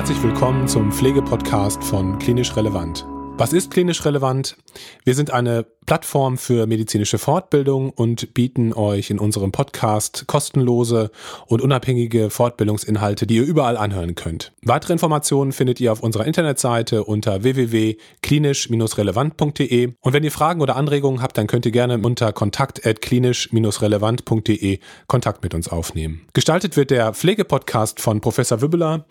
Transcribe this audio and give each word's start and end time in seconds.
Herzlich 0.00 0.22
willkommen 0.22 0.66
zum 0.66 0.90
Pflegepodcast 0.90 1.84
von 1.84 2.18
Klinisch 2.18 2.56
Relevant. 2.56 3.06
Was 3.36 3.52
ist 3.52 3.70
klinisch 3.70 4.02
relevant? 4.06 4.56
Wir 5.04 5.14
sind 5.14 5.30
eine 5.30 5.66
Plattform 5.90 6.38
für 6.38 6.68
medizinische 6.68 7.18
Fortbildung 7.18 7.90
und 7.90 8.32
bieten 8.32 8.72
euch 8.72 9.10
in 9.10 9.18
unserem 9.18 9.50
Podcast 9.50 10.28
kostenlose 10.28 11.10
und 11.46 11.60
unabhängige 11.60 12.30
Fortbildungsinhalte, 12.30 13.26
die 13.26 13.38
ihr 13.38 13.42
überall 13.42 13.76
anhören 13.76 14.14
könnt. 14.14 14.52
Weitere 14.62 14.92
Informationen 14.92 15.50
findet 15.50 15.80
ihr 15.80 15.90
auf 15.90 16.00
unserer 16.00 16.28
Internetseite 16.28 17.02
unter 17.02 17.42
www.klinisch-relevant.de 17.42 19.94
und 20.00 20.12
wenn 20.12 20.22
ihr 20.22 20.30
Fragen 20.30 20.60
oder 20.60 20.76
Anregungen 20.76 21.22
habt, 21.22 21.36
dann 21.36 21.48
könnt 21.48 21.66
ihr 21.66 21.72
gerne 21.72 21.98
unter 21.98 22.32
kontakt@klinisch-relevant.de 22.32 24.78
Kontakt 25.08 25.42
mit 25.42 25.54
uns 25.54 25.66
aufnehmen. 25.66 26.20
Gestaltet 26.34 26.76
wird 26.76 26.92
der 26.92 27.14
Pflegepodcast 27.14 27.98
von 27.98 28.20
Professor 28.20 28.62
Wübbeler, 28.62 29.06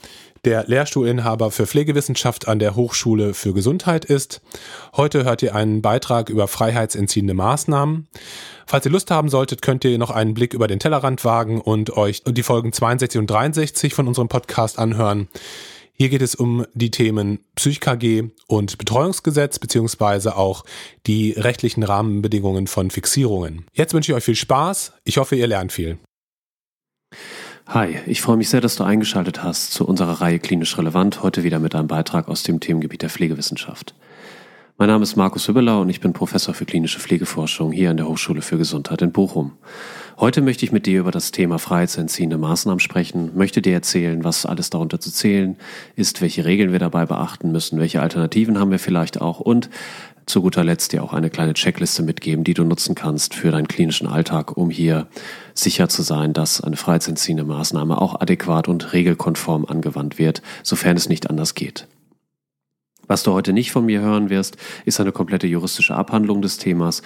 der 0.45 0.65
Lehrstuhlinhaber 0.67 1.51
für 1.51 1.67
Pflegewissenschaft 1.67 2.47
an 2.47 2.59
der 2.59 2.75
Hochschule 2.75 3.33
für 3.33 3.53
Gesundheit 3.53 4.05
ist. 4.05 4.41
Heute 4.95 5.25
hört 5.25 5.43
ihr 5.43 5.55
einen 5.55 5.81
Beitrag 5.81 6.29
über 6.29 6.47
freiheitsentziehende 6.69 7.33
Maßnahmen. 7.33 8.07
Falls 8.65 8.85
ihr 8.85 8.91
Lust 8.91 9.09
haben 9.11 9.29
solltet, 9.29 9.61
könnt 9.61 9.83
ihr 9.83 9.97
noch 9.97 10.11
einen 10.11 10.33
Blick 10.33 10.53
über 10.53 10.67
den 10.67 10.79
Tellerrand 10.79 11.25
wagen 11.25 11.59
und 11.59 11.97
euch 11.97 12.23
die 12.23 12.43
Folgen 12.43 12.71
62 12.71 13.19
und 13.19 13.27
63 13.27 13.93
von 13.93 14.07
unserem 14.07 14.27
Podcast 14.27 14.77
anhören. 14.77 15.27
Hier 15.91 16.09
geht 16.09 16.21
es 16.21 16.35
um 16.35 16.65
die 16.73 16.91
Themen 16.91 17.39
PsychKG 17.55 18.29
und 18.47 18.77
Betreuungsgesetz 18.77 19.59
beziehungsweise 19.59 20.37
auch 20.37 20.63
die 21.07 21.31
rechtlichen 21.31 21.83
Rahmenbedingungen 21.83 22.67
von 22.67 22.89
Fixierungen. 22.89 23.65
Jetzt 23.73 23.93
wünsche 23.93 24.11
ich 24.11 24.15
euch 24.15 24.23
viel 24.23 24.35
Spaß. 24.35 24.93
Ich 25.03 25.17
hoffe, 25.17 25.35
ihr 25.35 25.47
lernt 25.47 25.73
viel. 25.73 25.97
Hi, 27.67 27.97
ich 28.05 28.21
freue 28.21 28.37
mich 28.37 28.49
sehr, 28.49 28.61
dass 28.61 28.75
du 28.75 28.83
eingeschaltet 28.83 29.43
hast 29.43 29.73
zu 29.73 29.85
unserer 29.85 30.21
Reihe 30.21 30.39
Klinisch 30.39 30.77
Relevant, 30.77 31.21
heute 31.21 31.43
wieder 31.43 31.59
mit 31.59 31.75
einem 31.75 31.87
Beitrag 31.87 32.27
aus 32.29 32.43
dem 32.43 32.59
Themengebiet 32.59 33.01
der 33.01 33.09
Pflegewissenschaft. 33.09 33.93
Mein 34.81 34.87
Name 34.87 35.03
ist 35.03 35.17
Markus 35.17 35.45
Hübbeler 35.45 35.81
und 35.81 35.89
ich 35.89 35.99
bin 35.99 36.13
Professor 36.13 36.53
für 36.53 36.63
klinische 36.63 37.01
Pflegeforschung 37.01 37.73
hier 37.73 37.89
an 37.89 37.97
der 37.97 38.07
Hochschule 38.07 38.41
für 38.41 38.57
Gesundheit 38.57 39.01
in 39.01 39.11
Bochum. 39.11 39.51
Heute 40.17 40.41
möchte 40.41 40.63
ich 40.63 40.71
mit 40.71 40.85
dir 40.85 41.01
über 41.01 41.11
das 41.11 41.31
Thema 41.31 41.59
freiheitsentziehende 41.59 42.37
Maßnahmen 42.37 42.79
sprechen, 42.79 43.31
möchte 43.35 43.61
dir 43.61 43.73
erzählen, 43.73 44.23
was 44.23 44.45
alles 44.45 44.69
darunter 44.69 45.01
zu 45.01 45.11
zählen 45.11 45.57
ist, 45.97 46.21
welche 46.21 46.45
Regeln 46.45 46.71
wir 46.71 46.79
dabei 46.79 47.05
beachten 47.05 47.51
müssen, 47.51 47.77
welche 47.77 48.01
Alternativen 48.01 48.57
haben 48.57 48.71
wir 48.71 48.79
vielleicht 48.79 49.19
auch 49.19 49.41
und 49.41 49.69
zu 50.25 50.41
guter 50.41 50.63
Letzt 50.63 50.93
dir 50.93 51.03
auch 51.03 51.11
eine 51.11 51.29
kleine 51.29 51.55
Checkliste 51.55 52.01
mitgeben, 52.01 52.45
die 52.45 52.53
du 52.53 52.63
nutzen 52.63 52.95
kannst 52.95 53.35
für 53.35 53.51
deinen 53.51 53.67
klinischen 53.67 54.07
Alltag, 54.07 54.55
um 54.55 54.69
hier 54.69 55.07
sicher 55.53 55.89
zu 55.89 56.03
sein, 56.03 56.31
dass 56.31 56.61
eine 56.61 56.77
freiheitsentziehende 56.77 57.43
Maßnahme 57.43 57.99
auch 58.01 58.21
adäquat 58.21 58.69
und 58.69 58.93
regelkonform 58.93 59.65
angewandt 59.65 60.17
wird, 60.17 60.41
sofern 60.63 60.95
es 60.95 61.09
nicht 61.09 61.29
anders 61.29 61.53
geht. 61.53 61.85
Was 63.09 63.23
du 63.23 63.33
heute 63.33 63.53
nicht 63.53 63.71
von 63.71 63.87
mir 63.87 64.01
hören 64.01 64.29
wirst, 64.29 64.55
ist 64.85 64.99
eine 64.99 65.11
komplette 65.11 65.47
juristische 65.47 65.95
Abhandlung 65.95 66.43
des 66.43 66.59
Themas, 66.59 67.01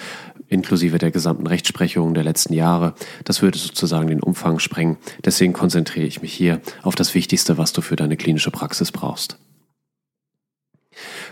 inklusive 0.50 0.98
der 0.98 1.12
gesamten 1.12 1.48
Rechtsprechung 1.48 2.14
der 2.14 2.26
letzten 2.26 2.52
Jahre. 2.54 2.94
Das 3.24 3.42
würde 3.42 3.58
sozusagen 3.58 4.10
den 4.10 4.20
Umfang 4.20 4.60
sprengen. 4.60 4.98
Deswegen 5.24 5.54
konzentriere 5.54 6.06
ich 6.06 6.22
mich 6.22 6.34
hier 6.34 6.60
auf 6.82 6.96
das 6.96 7.16
Wichtigste, 7.16 7.58
was 7.58 7.72
du 7.72 7.80
für 7.80 7.96
deine 7.96 8.18
klinische 8.18 8.52
Praxis 8.52 8.92
brauchst. 8.92 9.40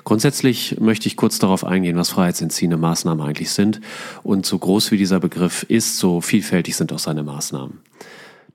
Grundsätzlich 0.06 0.80
möchte 0.80 1.08
ich 1.08 1.18
kurz 1.18 1.38
darauf 1.38 1.66
eingehen, 1.66 1.98
was 1.98 2.10
freiheitsentziehende 2.10 2.78
Maßnahmen 2.78 3.28
eigentlich 3.28 3.52
sind. 3.52 3.82
Und 4.24 4.46
so 4.46 4.58
groß 4.58 4.92
wie 4.92 4.98
dieser 4.98 5.20
Begriff 5.20 5.64
ist, 5.64 5.98
so 5.98 6.22
vielfältig 6.22 6.78
sind 6.78 6.94
auch 6.94 7.00
seine 7.00 7.24
Maßnahmen. 7.24 7.82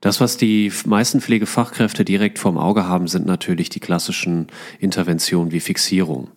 Das, 0.01 0.21
was 0.21 0.37
die 0.37 0.71
meisten 0.85 1.21
Pflegefachkräfte 1.21 2.05
direkt 2.05 2.37
vorm 2.37 2.57
Auge 2.57 2.87
haben, 2.87 3.07
sind 3.07 3.25
natürlich 3.25 3.69
die 3.69 3.79
klassischen 3.79 4.47
Interventionen 4.79 5.51
wie 5.51 5.59
Fixierung. 5.59 6.29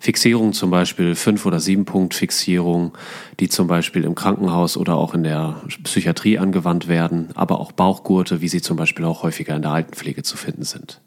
Fixierung 0.00 0.52
zum 0.52 0.70
Beispiel 0.70 1.14
fünf 1.14 1.46
oder 1.46 1.58
sieben 1.58 1.86
Punkt 1.86 2.14
Fixierung, 2.14 2.92
die 3.40 3.48
zum 3.48 3.68
Beispiel 3.68 4.04
im 4.04 4.14
Krankenhaus 4.14 4.76
oder 4.76 4.96
auch 4.96 5.14
in 5.14 5.22
der 5.22 5.62
Psychiatrie 5.84 6.38
angewandt 6.38 6.88
werden, 6.88 7.30
aber 7.34 7.58
auch 7.58 7.72
Bauchgurte, 7.72 8.42
wie 8.42 8.48
sie 8.48 8.60
zum 8.60 8.76
Beispiel 8.76 9.06
auch 9.06 9.22
häufiger 9.22 9.56
in 9.56 9.62
der 9.62 9.70
Altenpflege 9.70 10.22
zu 10.22 10.36
finden 10.36 10.64
sind. 10.64 11.00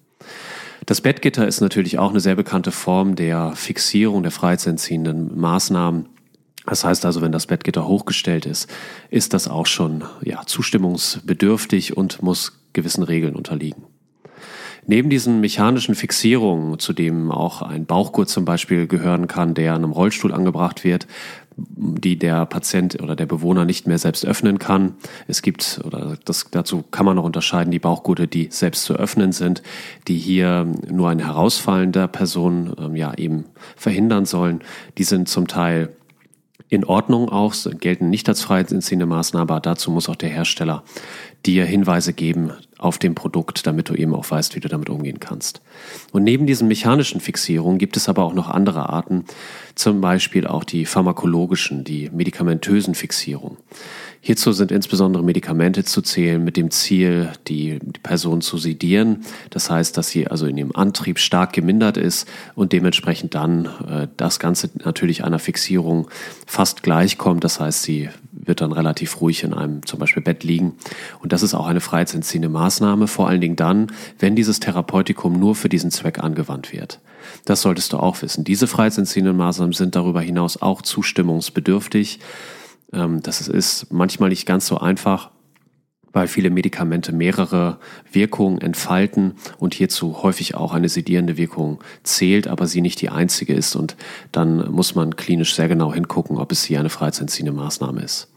Das 0.88 1.02
Bettgitter 1.02 1.48
ist 1.48 1.62
natürlich 1.62 2.00
auch 2.00 2.10
eine 2.10 2.20
sehr 2.20 2.36
bekannte 2.36 2.72
Form 2.72 3.16
der 3.16 3.54
Fixierung 3.56 4.24
der 4.24 4.32
freiheitsentziehenden 4.32 5.40
Maßnahmen. 5.40 6.08
Das 6.70 6.86
heißt 6.86 7.06
also, 7.06 7.22
wenn 7.22 7.32
das 7.32 7.48
Bettgitter 7.48 7.88
hochgestellt 7.88 8.46
ist, 8.46 8.70
ist 9.10 9.34
das 9.34 9.48
auch 9.48 9.66
schon 9.66 10.04
ja, 10.24 10.44
zustimmungsbedürftig 10.46 11.98
und 11.98 12.22
muss 12.22 12.60
gewissen 12.74 13.04
Regeln 13.04 13.36
unterliegen. 13.36 13.84
Neben 14.86 15.10
diesen 15.10 15.42
mechanischen 15.42 15.96
Fixierungen, 15.96 16.80
zu 16.80 16.94
dem 16.94 17.32
auch 17.32 17.62
ein 17.62 17.86
Bauchgurt 17.86 18.30
zum 18.30 18.46
Beispiel 18.46 18.88
gehören 18.88 19.28
kann, 19.28 19.54
der 19.54 19.74
an 19.74 19.84
einem 19.84 19.92
Rollstuhl 19.92 20.32
angebracht 20.32 20.84
wird, 20.84 21.08
die 21.58 22.18
der 22.18 22.46
Patient 22.46 23.02
oder 23.02 23.16
der 23.16 23.26
Bewohner 23.26 23.66
nicht 23.66 23.88
mehr 23.88 23.98
selbst 23.98 24.26
öffnen 24.26 24.60
kann. 24.60 24.94
Es 25.28 25.42
gibt, 25.42 25.82
oder 25.86 26.18
das, 26.24 26.48
dazu 26.52 26.84
kann 26.90 27.06
man 27.06 27.18
noch 27.18 27.24
unterscheiden, 27.24 27.72
die 27.72 27.80
Bauchgurte, 27.80 28.28
die 28.28 28.48
selbst 28.52 28.84
zu 28.84 28.94
öffnen 28.94 29.32
sind, 29.32 29.62
die 30.08 30.18
hier 30.18 30.68
nur 30.90 31.10
ein 31.10 31.20
Herausfallen 31.20 31.92
der 31.92 32.08
Person 32.08 32.74
ähm, 32.80 32.96
ja 32.96 33.14
eben 33.16 33.46
verhindern 33.76 34.26
sollen. 34.26 34.62
Die 34.98 35.04
sind 35.04 35.28
zum 35.28 35.48
Teil 35.48 35.90
in 36.70 36.86
Ordnung 36.86 37.30
auch, 37.30 37.56
gelten 37.80 38.10
nicht 38.10 38.30
als 38.30 38.42
freiheitsentziehende 38.42 39.08
Maßnahme, 39.08 39.42
aber 39.42 39.60
dazu 39.60 39.90
muss 39.90 40.08
auch 40.08 40.16
der 40.16 40.30
Hersteller 40.30 40.84
dir 41.46 41.66
Hinweise 41.66 42.14
geben 42.14 42.52
auf 42.78 42.98
dem 42.98 43.16
Produkt, 43.16 43.66
damit 43.66 43.90
du 43.90 43.96
eben 43.96 44.14
auch 44.14 44.30
weißt, 44.30 44.56
wie 44.56 44.60
du 44.60 44.68
damit 44.68 44.90
umgehen 44.90 45.20
kannst. 45.20 45.62
Und 46.12 46.24
neben 46.24 46.46
diesen 46.46 46.68
mechanischen 46.68 47.22
Fixierungen 47.22 47.80
gibt 47.80 47.98
es 47.98 48.08
aber 48.08 48.24
auch 48.24 48.34
noch 48.34 48.50
andere 48.50 48.90
Arten, 48.90 49.26
zum 49.76 50.00
Beispiel 50.00 50.46
auch 50.46 50.64
die 50.64 50.86
pharmakologischen, 50.86 51.84
die 51.84 52.10
medikamentösen 52.12 52.94
Fixierungen. 52.94 53.58
Hierzu 54.22 54.52
sind 54.52 54.72
insbesondere 54.72 55.24
Medikamente 55.24 55.86
zu 55.86 56.02
zählen 56.02 56.44
mit 56.44 56.58
dem 56.58 56.72
Ziel, 56.72 57.30
die 57.48 57.80
Person 58.04 58.42
zu 58.42 58.58
sedieren. 58.58 59.24
Das 59.50 59.70
heißt, 59.70 59.96
dass 59.96 60.10
sie 60.10 60.28
also 60.28 60.46
in 60.46 60.58
ihrem 60.58 60.76
Antrieb 60.76 61.20
stark 61.20 61.54
gemindert 61.54 61.96
ist 61.96 62.28
und 62.54 62.74
dementsprechend 62.74 63.34
dann 63.34 63.66
äh, 63.88 64.08
das 64.18 64.40
Ganze 64.40 64.70
natürlich 64.84 65.24
einer 65.24 65.40
Fixierung 65.40 66.10
fast 66.46 66.84
gleichkommt. 66.84 67.46
Das 67.46 67.62
heißt, 67.62 67.84
sie 67.84 68.10
wird 68.32 68.60
dann 68.60 68.74
relativ 68.74 69.22
ruhig 69.22 69.44
in 69.44 69.54
einem 69.54 69.86
zum 69.86 70.00
Beispiel 70.00 70.22
Bett 70.22 70.44
liegen. 70.44 70.74
Und 71.22 71.32
das 71.32 71.42
ist 71.42 71.54
auch 71.54 71.68
eine 71.68 71.82
freiheitsentziehende 71.82 72.50
Maßnahme, 72.50 73.08
vor 73.08 73.30
allen 73.30 73.42
Dingen 73.42 73.56
dann, 73.56 73.88
wenn 74.20 74.36
dieses 74.36 74.60
Therapeutikum 74.60 75.40
nur 75.40 75.56
für 75.56 75.70
diesen 75.70 75.92
Zweck 75.92 76.20
angewandt 76.20 76.74
wird. 76.74 77.00
Das 77.46 77.62
solltest 77.62 77.94
du 77.94 77.98
auch 77.98 78.22
wissen. 78.22 78.44
Diese 78.44 78.68
freiheitsentziehenden 78.68 79.38
Maßnahmen 79.38 79.74
sind 79.74 79.96
darüber 79.96 80.22
hinaus 80.22 80.62
auch 80.62 80.82
zustimmungsbedürftig. 80.82 82.20
Ähm, 82.94 83.22
das 83.22 83.48
ist 83.48 83.92
manchmal 83.92 84.30
nicht 84.30 84.46
ganz 84.46 84.68
so 84.68 84.78
einfach, 84.78 85.32
weil 86.12 86.28
viele 86.28 86.50
Medikamente 86.50 87.12
mehrere 87.12 87.80
Wirkungen 88.12 88.62
entfalten 88.62 89.36
und 89.58 89.74
hierzu 89.74 90.24
häufig 90.24 90.56
auch 90.56 90.74
eine 90.74 90.90
sedierende 90.90 91.38
Wirkung 91.38 91.84
zählt, 92.04 92.48
aber 92.48 92.68
sie 92.68 92.82
nicht 92.82 93.02
die 93.02 93.10
einzige 93.10 93.54
ist 93.54 93.76
und 93.76 93.96
dann 94.32 94.72
muss 94.72 94.96
man 94.96 95.16
klinisch 95.16 95.54
sehr 95.56 95.68
genau 95.68 95.94
hingucken, 95.94 96.38
ob 96.38 96.52
es 96.52 96.64
hier 96.64 96.80
eine 96.80 96.90
freiheitsentziehende 96.90 97.52
Maßnahme 97.52 98.02
ist. 98.02 98.28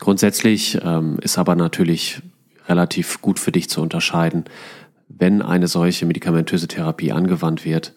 Grundsätzlich 0.00 0.78
ähm, 0.82 1.18
ist 1.22 1.38
aber 1.38 1.56
natürlich 1.56 2.22
relativ 2.68 3.22
gut 3.22 3.38
für 3.38 3.52
dich 3.52 3.68
zu 3.70 3.80
unterscheiden, 3.80 4.44
wenn 5.08 5.40
eine 5.40 5.68
solche 5.68 6.04
medikamentöse 6.04 6.68
Therapie 6.68 7.12
angewandt 7.12 7.64
wird, 7.64 7.94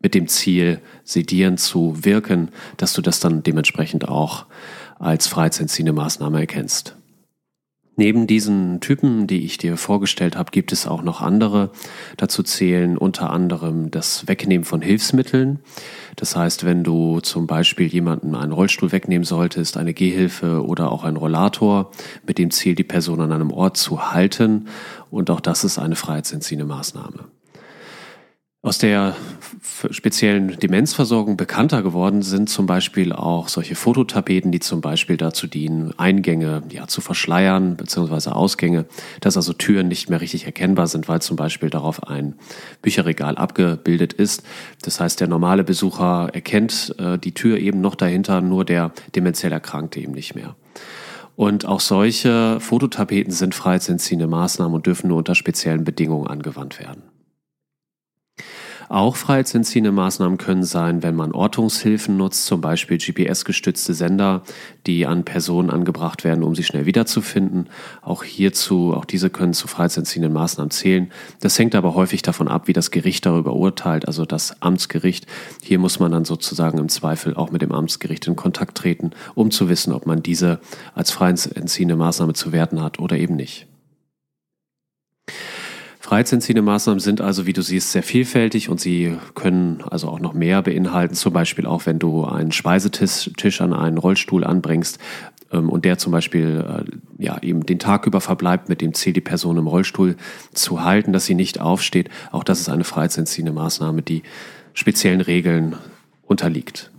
mit 0.00 0.14
dem 0.14 0.28
Ziel, 0.28 0.80
sedierend 1.04 1.58
zu 1.58 2.04
wirken, 2.04 2.50
dass 2.76 2.92
du 2.92 3.00
das 3.00 3.20
dann 3.20 3.42
dementsprechend 3.42 4.08
auch 4.08 4.46
als 4.98 5.26
freiheitsentziehende 5.26 5.92
Maßnahme 5.92 6.40
erkennst. 6.40 6.96
Neben 7.98 8.26
diesen 8.26 8.80
Typen, 8.80 9.26
die 9.26 9.46
ich 9.46 9.56
dir 9.56 9.78
vorgestellt 9.78 10.36
habe, 10.36 10.50
gibt 10.50 10.70
es 10.70 10.86
auch 10.86 11.00
noch 11.00 11.22
andere. 11.22 11.70
Dazu 12.18 12.42
zählen 12.42 12.98
unter 12.98 13.30
anderem 13.30 13.90
das 13.90 14.28
Wegnehmen 14.28 14.66
von 14.66 14.82
Hilfsmitteln. 14.82 15.60
Das 16.14 16.36
heißt, 16.36 16.64
wenn 16.66 16.84
du 16.84 17.20
zum 17.20 17.46
Beispiel 17.46 17.86
jemanden 17.86 18.34
einen 18.34 18.52
Rollstuhl 18.52 18.92
wegnehmen 18.92 19.24
solltest, 19.24 19.78
eine 19.78 19.94
Gehhilfe 19.94 20.62
oder 20.66 20.92
auch 20.92 21.04
einen 21.04 21.16
Rollator, 21.16 21.90
mit 22.26 22.36
dem 22.36 22.50
Ziel, 22.50 22.74
die 22.74 22.84
Person 22.84 23.22
an 23.22 23.32
einem 23.32 23.50
Ort 23.50 23.78
zu 23.78 24.12
halten. 24.12 24.68
Und 25.10 25.30
auch 25.30 25.40
das 25.40 25.64
ist 25.64 25.78
eine 25.78 25.96
freiheitsentziehende 25.96 26.66
Maßnahme. 26.66 27.24
Aus 28.66 28.78
der 28.78 29.14
speziellen 29.92 30.58
Demenzversorgung 30.58 31.36
bekannter 31.36 31.84
geworden 31.84 32.22
sind 32.22 32.50
zum 32.50 32.66
Beispiel 32.66 33.12
auch 33.12 33.46
solche 33.46 33.76
Fototapeten, 33.76 34.50
die 34.50 34.58
zum 34.58 34.80
Beispiel 34.80 35.16
dazu 35.16 35.46
dienen, 35.46 35.96
Eingänge 36.00 36.64
ja, 36.70 36.88
zu 36.88 37.00
verschleiern 37.00 37.76
bzw. 37.76 38.30
Ausgänge, 38.30 38.86
dass 39.20 39.36
also 39.36 39.52
Türen 39.52 39.86
nicht 39.86 40.10
mehr 40.10 40.20
richtig 40.20 40.46
erkennbar 40.46 40.88
sind, 40.88 41.06
weil 41.06 41.22
zum 41.22 41.36
Beispiel 41.36 41.70
darauf 41.70 42.08
ein 42.08 42.34
Bücherregal 42.82 43.36
abgebildet 43.36 44.12
ist. 44.14 44.42
Das 44.82 44.98
heißt, 44.98 45.20
der 45.20 45.28
normale 45.28 45.62
Besucher 45.62 46.30
erkennt 46.32 46.92
äh, 46.98 47.18
die 47.18 47.34
Tür 47.34 47.58
eben 47.58 47.80
noch 47.80 47.94
dahinter, 47.94 48.40
nur 48.40 48.64
der 48.64 48.90
demenziell 49.14 49.52
Erkrankte 49.52 50.00
eben 50.00 50.10
nicht 50.10 50.34
mehr. 50.34 50.56
Und 51.36 51.66
auch 51.66 51.78
solche 51.78 52.58
Fototapeten 52.58 53.32
sind 53.32 53.54
freiheitsentziehende 53.54 54.26
Maßnahmen 54.26 54.74
und 54.74 54.86
dürfen 54.86 55.06
nur 55.06 55.18
unter 55.18 55.36
speziellen 55.36 55.84
Bedingungen 55.84 56.26
angewandt 56.26 56.80
werden. 56.80 57.04
Auch 58.88 59.16
freiheitsentziehende 59.16 59.90
Maßnahmen 59.90 60.38
können 60.38 60.62
sein, 60.62 61.02
wenn 61.02 61.16
man 61.16 61.32
Ortungshilfen 61.32 62.16
nutzt, 62.16 62.46
zum 62.46 62.60
Beispiel 62.60 62.98
GPS-gestützte 62.98 63.94
Sender, 63.94 64.42
die 64.86 65.06
an 65.06 65.24
Personen 65.24 65.70
angebracht 65.70 66.22
werden, 66.22 66.44
um 66.44 66.54
sie 66.54 66.62
schnell 66.62 66.86
wiederzufinden. 66.86 67.68
Auch 68.02 68.22
hierzu, 68.22 68.94
auch 68.94 69.04
diese 69.04 69.28
können 69.28 69.54
zu 69.54 69.66
freiheitsentziehenden 69.66 70.32
Maßnahmen 70.32 70.70
zählen. 70.70 71.10
Das 71.40 71.58
hängt 71.58 71.74
aber 71.74 71.94
häufig 71.94 72.22
davon 72.22 72.46
ab, 72.46 72.68
wie 72.68 72.72
das 72.72 72.92
Gericht 72.92 73.26
darüber 73.26 73.54
urteilt, 73.54 74.06
also 74.06 74.24
das 74.24 74.62
Amtsgericht. 74.62 75.26
Hier 75.62 75.80
muss 75.80 75.98
man 75.98 76.12
dann 76.12 76.24
sozusagen 76.24 76.78
im 76.78 76.88
Zweifel 76.88 77.34
auch 77.34 77.50
mit 77.50 77.62
dem 77.62 77.72
Amtsgericht 77.72 78.26
in 78.28 78.36
Kontakt 78.36 78.78
treten, 78.78 79.10
um 79.34 79.50
zu 79.50 79.68
wissen, 79.68 79.92
ob 79.92 80.06
man 80.06 80.22
diese 80.22 80.60
als 80.94 81.10
freiheitsentziehende 81.10 81.96
Maßnahme 81.96 82.34
zu 82.34 82.52
werten 82.52 82.82
hat 82.82 83.00
oder 83.00 83.16
eben 83.16 83.34
nicht. 83.34 83.66
Freiheitsentziehende 86.06 86.62
Maßnahmen 86.62 87.00
sind 87.00 87.20
also, 87.20 87.46
wie 87.46 87.52
du 87.52 87.62
siehst, 87.62 87.90
sehr 87.90 88.04
vielfältig 88.04 88.68
und 88.68 88.80
sie 88.80 89.18
können 89.34 89.82
also 89.90 90.08
auch 90.08 90.20
noch 90.20 90.34
mehr 90.34 90.62
beinhalten. 90.62 91.16
Zum 91.16 91.32
Beispiel 91.32 91.66
auch, 91.66 91.84
wenn 91.84 91.98
du 91.98 92.24
einen 92.24 92.52
Speisetisch 92.52 93.60
an 93.60 93.72
einen 93.72 93.98
Rollstuhl 93.98 94.44
anbringst 94.44 95.00
ähm, 95.50 95.68
und 95.68 95.84
der 95.84 95.98
zum 95.98 96.12
Beispiel 96.12 96.64
äh, 96.64 97.24
ja 97.24 97.42
eben 97.42 97.66
den 97.66 97.80
Tag 97.80 98.06
über 98.06 98.20
verbleibt 98.20 98.68
mit 98.68 98.82
dem 98.82 98.94
Ziel, 98.94 99.14
die 99.14 99.20
Person 99.20 99.56
im 99.56 99.66
Rollstuhl 99.66 100.14
zu 100.54 100.84
halten, 100.84 101.12
dass 101.12 101.26
sie 101.26 101.34
nicht 101.34 101.60
aufsteht. 101.60 102.08
Auch 102.30 102.44
das 102.44 102.60
ist 102.60 102.68
eine 102.68 102.84
freiheitsentziehende 102.84 103.50
Maßnahme, 103.50 104.02
die 104.02 104.22
speziellen 104.74 105.20
Regeln 105.20 105.74
unterliegt. 106.22 106.92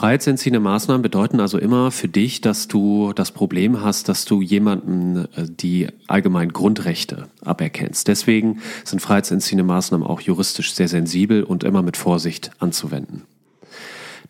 Freiheitsentziehende 0.00 0.60
Maßnahmen 0.60 1.02
bedeuten 1.02 1.40
also 1.40 1.58
immer 1.58 1.90
für 1.90 2.08
dich, 2.08 2.40
dass 2.40 2.68
du 2.68 3.12
das 3.12 3.32
Problem 3.32 3.82
hast, 3.82 4.08
dass 4.08 4.24
du 4.24 4.40
jemanden 4.40 5.28
äh, 5.36 5.44
die 5.46 5.88
allgemeinen 6.06 6.54
Grundrechte 6.54 7.28
aberkennst. 7.44 8.08
Deswegen 8.08 8.60
sind 8.82 9.00
freiheitsentziehende 9.00 9.62
Maßnahmen 9.62 10.06
auch 10.06 10.22
juristisch 10.22 10.72
sehr 10.72 10.88
sensibel 10.88 11.42
und 11.42 11.64
immer 11.64 11.82
mit 11.82 11.98
Vorsicht 11.98 12.50
anzuwenden. 12.60 13.24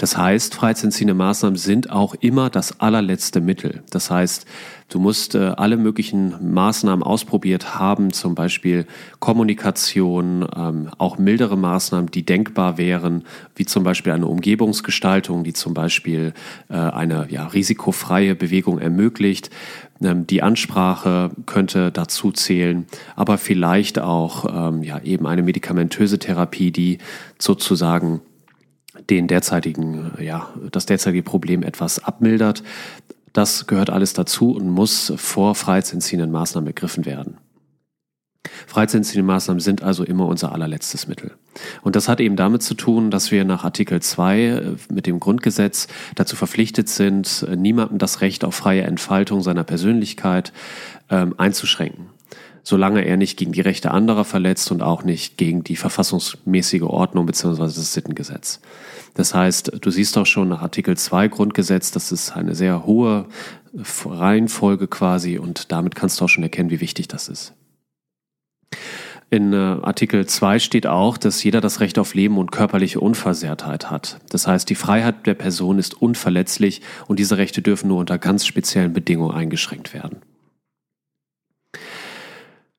Das 0.00 0.16
heißt, 0.16 0.54
freiheitsentziehende 0.54 1.12
Maßnahmen 1.12 1.58
sind 1.58 1.90
auch 1.90 2.14
immer 2.14 2.48
das 2.48 2.80
allerletzte 2.80 3.42
Mittel. 3.42 3.82
Das 3.90 4.10
heißt, 4.10 4.46
du 4.88 4.98
musst 4.98 5.34
äh, 5.34 5.52
alle 5.58 5.76
möglichen 5.76 6.54
Maßnahmen 6.54 7.02
ausprobiert 7.02 7.78
haben, 7.78 8.10
zum 8.10 8.34
Beispiel 8.34 8.86
Kommunikation, 9.18 10.48
ähm, 10.56 10.88
auch 10.96 11.18
mildere 11.18 11.58
Maßnahmen, 11.58 12.10
die 12.10 12.24
denkbar 12.24 12.78
wären, 12.78 13.24
wie 13.54 13.66
zum 13.66 13.84
Beispiel 13.84 14.14
eine 14.14 14.26
Umgebungsgestaltung, 14.26 15.44
die 15.44 15.52
zum 15.52 15.74
Beispiel 15.74 16.32
äh, 16.70 16.76
eine 16.76 17.26
ja, 17.28 17.48
risikofreie 17.48 18.34
Bewegung 18.34 18.78
ermöglicht. 18.78 19.50
Ähm, 20.02 20.26
die 20.26 20.42
Ansprache 20.42 21.30
könnte 21.44 21.92
dazu 21.92 22.32
zählen, 22.32 22.86
aber 23.16 23.36
vielleicht 23.36 23.98
auch 23.98 24.70
ähm, 24.70 24.82
ja, 24.82 24.98
eben 25.02 25.26
eine 25.26 25.42
medikamentöse 25.42 26.18
Therapie, 26.18 26.70
die 26.70 26.96
sozusagen 27.38 28.22
den 29.08 29.26
derzeitigen, 29.26 30.12
ja, 30.20 30.48
das 30.70 30.86
derzeitige 30.86 31.22
Problem 31.22 31.62
etwas 31.62 32.02
abmildert. 32.02 32.62
Das 33.32 33.66
gehört 33.66 33.90
alles 33.90 34.12
dazu 34.12 34.52
und 34.52 34.68
muss 34.68 35.12
vor 35.16 35.54
freiheitsentziehenden 35.54 36.30
Maßnahmen 36.30 36.66
ergriffen 36.66 37.06
werden. 37.06 37.38
Freiheitsentziehende 38.66 39.26
Maßnahmen 39.26 39.60
sind 39.60 39.82
also 39.82 40.04
immer 40.04 40.26
unser 40.26 40.52
allerletztes 40.52 41.06
Mittel. 41.06 41.32
Und 41.82 41.96
das 41.96 42.08
hat 42.08 42.20
eben 42.20 42.36
damit 42.36 42.62
zu 42.62 42.74
tun, 42.74 43.10
dass 43.10 43.30
wir 43.30 43.44
nach 43.44 43.64
Artikel 43.64 44.00
2 44.00 44.40
äh, 44.40 44.62
mit 44.90 45.06
dem 45.06 45.20
Grundgesetz 45.20 45.88
dazu 46.14 46.36
verpflichtet 46.36 46.88
sind, 46.88 47.46
äh, 47.48 47.56
niemandem 47.56 47.98
das 47.98 48.20
Recht 48.20 48.44
auf 48.44 48.54
freie 48.54 48.82
Entfaltung 48.82 49.42
seiner 49.42 49.64
Persönlichkeit 49.64 50.52
ähm, 51.10 51.34
einzuschränken 51.36 52.06
solange 52.62 53.04
er 53.04 53.16
nicht 53.16 53.36
gegen 53.36 53.52
die 53.52 53.60
Rechte 53.60 53.90
anderer 53.90 54.24
verletzt 54.24 54.70
und 54.70 54.82
auch 54.82 55.04
nicht 55.04 55.36
gegen 55.36 55.64
die 55.64 55.76
verfassungsmäßige 55.76 56.82
Ordnung 56.82 57.26
bzw. 57.26 57.62
das 57.62 57.92
Sittengesetz. 57.92 58.60
Das 59.14 59.34
heißt, 59.34 59.72
du 59.80 59.90
siehst 59.90 60.16
auch 60.18 60.26
schon 60.26 60.48
nach 60.48 60.62
Artikel 60.62 60.96
2 60.96 61.28
Grundgesetz, 61.28 61.90
das 61.90 62.12
ist 62.12 62.36
eine 62.36 62.54
sehr 62.54 62.86
hohe 62.86 63.26
Reihenfolge 64.04 64.88
quasi 64.88 65.38
und 65.38 65.72
damit 65.72 65.94
kannst 65.94 66.20
du 66.20 66.24
auch 66.24 66.28
schon 66.28 66.44
erkennen, 66.44 66.70
wie 66.70 66.80
wichtig 66.80 67.08
das 67.08 67.28
ist. 67.28 67.54
In 69.32 69.52
äh, 69.52 69.56
Artikel 69.56 70.26
2 70.26 70.58
steht 70.58 70.88
auch, 70.88 71.16
dass 71.16 71.42
jeder 71.44 71.60
das 71.60 71.78
Recht 71.78 72.00
auf 72.00 72.14
Leben 72.14 72.36
und 72.36 72.50
körperliche 72.50 72.98
Unversehrtheit 72.98 73.88
hat. 73.88 74.18
Das 74.30 74.48
heißt, 74.48 74.68
die 74.68 74.74
Freiheit 74.74 75.24
der 75.24 75.34
Person 75.34 75.78
ist 75.78 75.94
unverletzlich 76.02 76.82
und 77.06 77.20
diese 77.20 77.38
Rechte 77.38 77.62
dürfen 77.62 77.86
nur 77.86 77.98
unter 77.98 78.18
ganz 78.18 78.44
speziellen 78.44 78.92
Bedingungen 78.92 79.34
eingeschränkt 79.34 79.94
werden. 79.94 80.22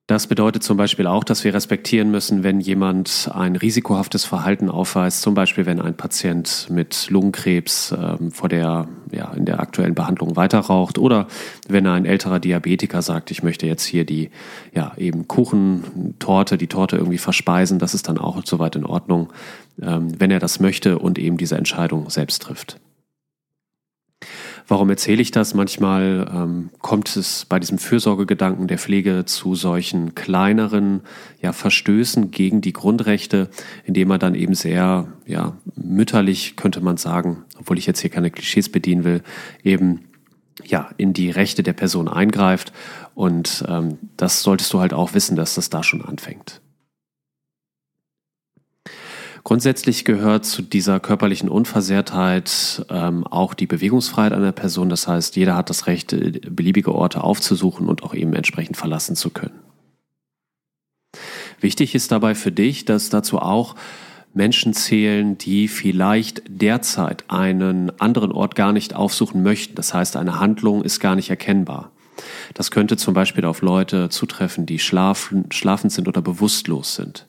Das 0.08 0.28
bedeutet 0.28 0.62
zum 0.62 0.76
Beispiel 0.76 1.08
auch, 1.08 1.24
dass 1.24 1.44
wir 1.46 1.54
respektieren 1.54 2.12
müssen, 2.12 2.44
wenn 2.44 2.60
jemand 2.60 3.30
ein 3.34 3.56
risikohaftes 3.56 4.26
Verhalten 4.26 4.70
aufweist, 4.70 5.22
zum 5.22 5.36
Beispiel 5.36 5.66
wenn 5.66 5.80
ein 5.80 5.96
Patient 5.96 6.68
mit 6.70 7.10
Lungenkrebs 7.10 7.96
ähm, 7.98 8.32
vor 8.32 8.50
der, 8.50 8.90
ja, 9.12 9.32
in 9.32 9.46
der 9.46 9.62
aktuellen 9.62 9.96
Behandlung 9.96 10.36
weiterraucht 10.36 10.98
oder 10.98 11.28
wenn 11.70 11.88
ein 11.88 12.06
älterer 12.06 12.40
Diabetiker 12.40 13.02
sagt, 13.02 13.32
ich 13.32 13.42
möchte 13.42 13.68
jetzt 13.68 13.86
hier 13.86 14.04
die, 14.04 14.32
ja, 14.74 14.92
eben 14.98 15.30
Kuchentorte, 15.30 16.58
die 16.58 16.68
Torte 16.68 16.98
irgendwie 16.98 17.18
verspeisen, 17.18 17.80
das 17.80 17.94
ist 17.94 18.10
dann 18.10 18.18
auch 18.18 18.42
soweit 18.44 18.76
in 18.76 18.86
Ordnung, 18.86 19.32
ähm, 19.82 20.20
wenn 20.20 20.32
er 20.32 20.40
das 20.40 20.60
möchte 20.60 21.00
und 21.00 21.20
eben 21.20 21.38
diese 21.38 21.56
Entscheidung 21.56 22.10
selbst 22.10 22.42
trifft. 22.42 22.82
Warum 24.72 24.90
erzähle 24.90 25.22
ich 25.22 25.32
das? 25.32 25.54
Manchmal 25.54 26.32
ähm, 26.34 26.70
kommt 26.80 27.18
es 27.18 27.44
bei 27.44 27.60
diesem 27.60 27.78
Fürsorgegedanken 27.78 28.68
der 28.68 28.78
Pflege 28.78 29.26
zu 29.26 29.54
solchen 29.54 30.16
kleineren 30.16 31.02
ja, 31.42 31.52
Verstößen 31.52 32.32
gegen 32.32 32.62
die 32.62 32.72
Grundrechte, 32.72 33.50
indem 33.84 34.08
man 34.08 34.22
dann 34.22 34.34
eben 34.34 34.54
sehr 34.54 35.12
ja, 35.26 35.58
mütterlich, 35.76 36.56
könnte 36.56 36.80
man 36.80 36.96
sagen, 36.96 37.44
obwohl 37.60 37.78
ich 37.80 37.86
jetzt 37.86 38.00
hier 38.00 38.10
keine 38.10 38.32
Klischees 38.32 38.72
bedienen 38.72 39.04
will, 39.04 39.24
eben 39.62 40.06
ja, 40.64 40.90
in 40.96 41.12
die 41.12 41.32
Rechte 41.32 41.64
der 41.64 41.74
Person 41.74 42.08
eingreift. 42.08 42.72
Und 43.14 43.66
ähm, 43.68 43.98
das 44.16 44.42
solltest 44.42 44.72
du 44.72 44.80
halt 44.80 44.94
auch 44.94 45.14
wissen, 45.14 45.36
dass 45.36 45.56
das 45.56 45.70
da 45.70 45.84
schon 45.84 46.02
anfängt. 46.02 46.62
Grundsätzlich 49.44 50.06
gehört 50.06 50.46
zu 50.46 50.62
dieser 50.62 51.00
körperlichen 51.00 51.50
Unversehrtheit 51.50 52.86
ähm, 52.90 53.26
auch 53.26 53.54
die 53.54 53.66
Bewegungsfreiheit 53.66 54.34
einer 54.34 54.52
Person. 54.52 54.90
Das 54.90 55.08
heißt, 55.08 55.36
jeder 55.36 55.56
hat 55.56 55.70
das 55.70 55.88
Recht, 55.88 56.14
äh, 56.14 56.40
beliebige 56.50 56.94
Orte 56.94 57.24
aufzusuchen 57.24 57.88
und 57.88 58.04
auch 58.04 58.14
eben 58.14 58.34
entsprechend 58.34 58.78
verlassen 58.78 59.16
zu 59.16 59.32
können. 59.32 59.60
Wichtig 61.60 61.96
ist 61.96 62.12
dabei 62.12 62.36
für 62.36 62.52
dich, 62.52 62.86
dass 62.86 63.10
dazu 63.10 63.40
auch 63.40 63.76
Menschen 64.34 64.74
zählen, 64.74 65.38
die 65.38 65.68
vielleicht 65.68 66.44
derzeit 66.48 67.26
einen 67.30 68.00
anderen 68.00 68.32
Ort 68.32 68.56
gar 68.56 68.72
nicht 68.72 68.96
aufsuchen 68.96 69.44
möchten. 69.44 69.76
Das 69.76 69.94
heißt, 69.94 70.16
eine 70.18 70.40
Handlung 70.40 70.84
ist 70.84 71.00
gar 71.00 71.16
nicht 71.16 71.30
erkennbar. 71.30 71.92
Das 72.54 72.72
könnte 72.72 72.98
zum 72.98 73.14
Beispiel 73.14 73.46
auf 73.46 73.62
Leute 73.62 74.10
zutreffen, 74.10 74.66
die 74.66 74.80
schlafen, 74.80 75.46
schlafend 75.52 75.92
sind 75.92 76.08
oder 76.08 76.22
bewusstlos 76.22 76.96
sind. 76.96 77.28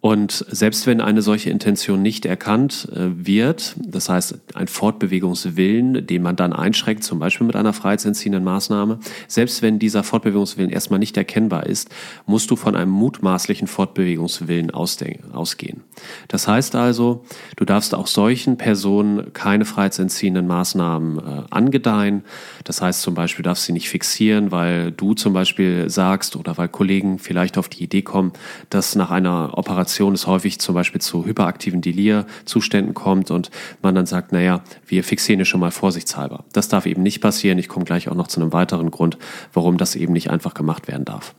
Und 0.00 0.46
selbst 0.48 0.86
wenn 0.86 1.02
eine 1.02 1.20
solche 1.20 1.50
Intention 1.50 2.00
nicht 2.00 2.24
erkannt 2.24 2.88
äh, 2.94 3.10
wird, 3.26 3.76
das 3.76 4.08
heißt 4.08 4.38
ein 4.54 4.66
Fortbewegungswillen, 4.66 6.06
den 6.06 6.22
man 6.22 6.36
dann 6.36 6.54
einschränkt, 6.54 7.04
zum 7.04 7.18
Beispiel 7.18 7.46
mit 7.46 7.54
einer 7.54 7.74
freiheitsentziehenden 7.74 8.42
Maßnahme, 8.42 8.98
selbst 9.28 9.60
wenn 9.60 9.78
dieser 9.78 10.02
Fortbewegungswillen 10.02 10.70
erstmal 10.70 11.00
nicht 11.00 11.18
erkennbar 11.18 11.66
ist, 11.66 11.90
musst 12.24 12.50
du 12.50 12.56
von 12.56 12.76
einem 12.76 12.90
mutmaßlichen 12.90 13.68
Fortbewegungswillen 13.68 14.70
ausgehen. 14.70 15.82
Das 16.28 16.48
heißt 16.48 16.76
also, 16.76 17.24
du 17.56 17.66
darfst 17.66 17.94
auch 17.94 18.06
solchen 18.06 18.56
Personen 18.56 19.34
keine 19.34 19.66
freiheitsentziehenden 19.66 20.46
Maßnahmen 20.46 21.18
äh, 21.18 21.42
angedeihen. 21.50 22.24
Das 22.64 22.80
heißt 22.80 23.02
zum 23.02 23.12
Beispiel, 23.12 23.42
darfst 23.42 23.64
sie 23.64 23.72
nicht 23.72 23.90
fixieren, 23.90 24.50
weil 24.50 24.92
du 24.92 25.12
zum 25.12 25.34
Beispiel 25.34 25.90
sagst 25.90 26.36
oder 26.36 26.56
weil 26.56 26.68
Kollegen 26.68 27.18
vielleicht 27.18 27.58
auf 27.58 27.68
die 27.68 27.84
Idee 27.84 28.00
kommen, 28.00 28.32
dass 28.70 28.94
nach 28.94 29.10
einer 29.10 29.58
Operation 29.58 29.89
Depression 29.90 30.14
es 30.14 30.26
häufig 30.26 30.60
zum 30.60 30.74
Beispiel 30.74 31.00
zu 31.00 31.26
hyperaktiven 31.26 31.80
Delir-Zuständen 31.80 32.94
kommt 32.94 33.30
und 33.30 33.50
man 33.82 33.94
dann 33.94 34.06
sagt, 34.06 34.30
naja, 34.30 34.62
wir 34.86 35.02
fixieren 35.02 35.40
es 35.40 35.48
schon 35.48 35.60
mal 35.60 35.72
vorsichtshalber. 35.72 36.44
Das 36.52 36.68
darf 36.68 36.86
eben 36.86 37.02
nicht 37.02 37.20
passieren. 37.20 37.58
Ich 37.58 37.68
komme 37.68 37.84
gleich 37.84 38.08
auch 38.08 38.14
noch 38.14 38.28
zu 38.28 38.40
einem 38.40 38.52
weiteren 38.52 38.92
Grund, 38.92 39.18
warum 39.52 39.78
das 39.78 39.96
eben 39.96 40.12
nicht 40.12 40.30
einfach 40.30 40.54
gemacht 40.54 40.86
werden 40.86 41.04
darf. 41.04 41.34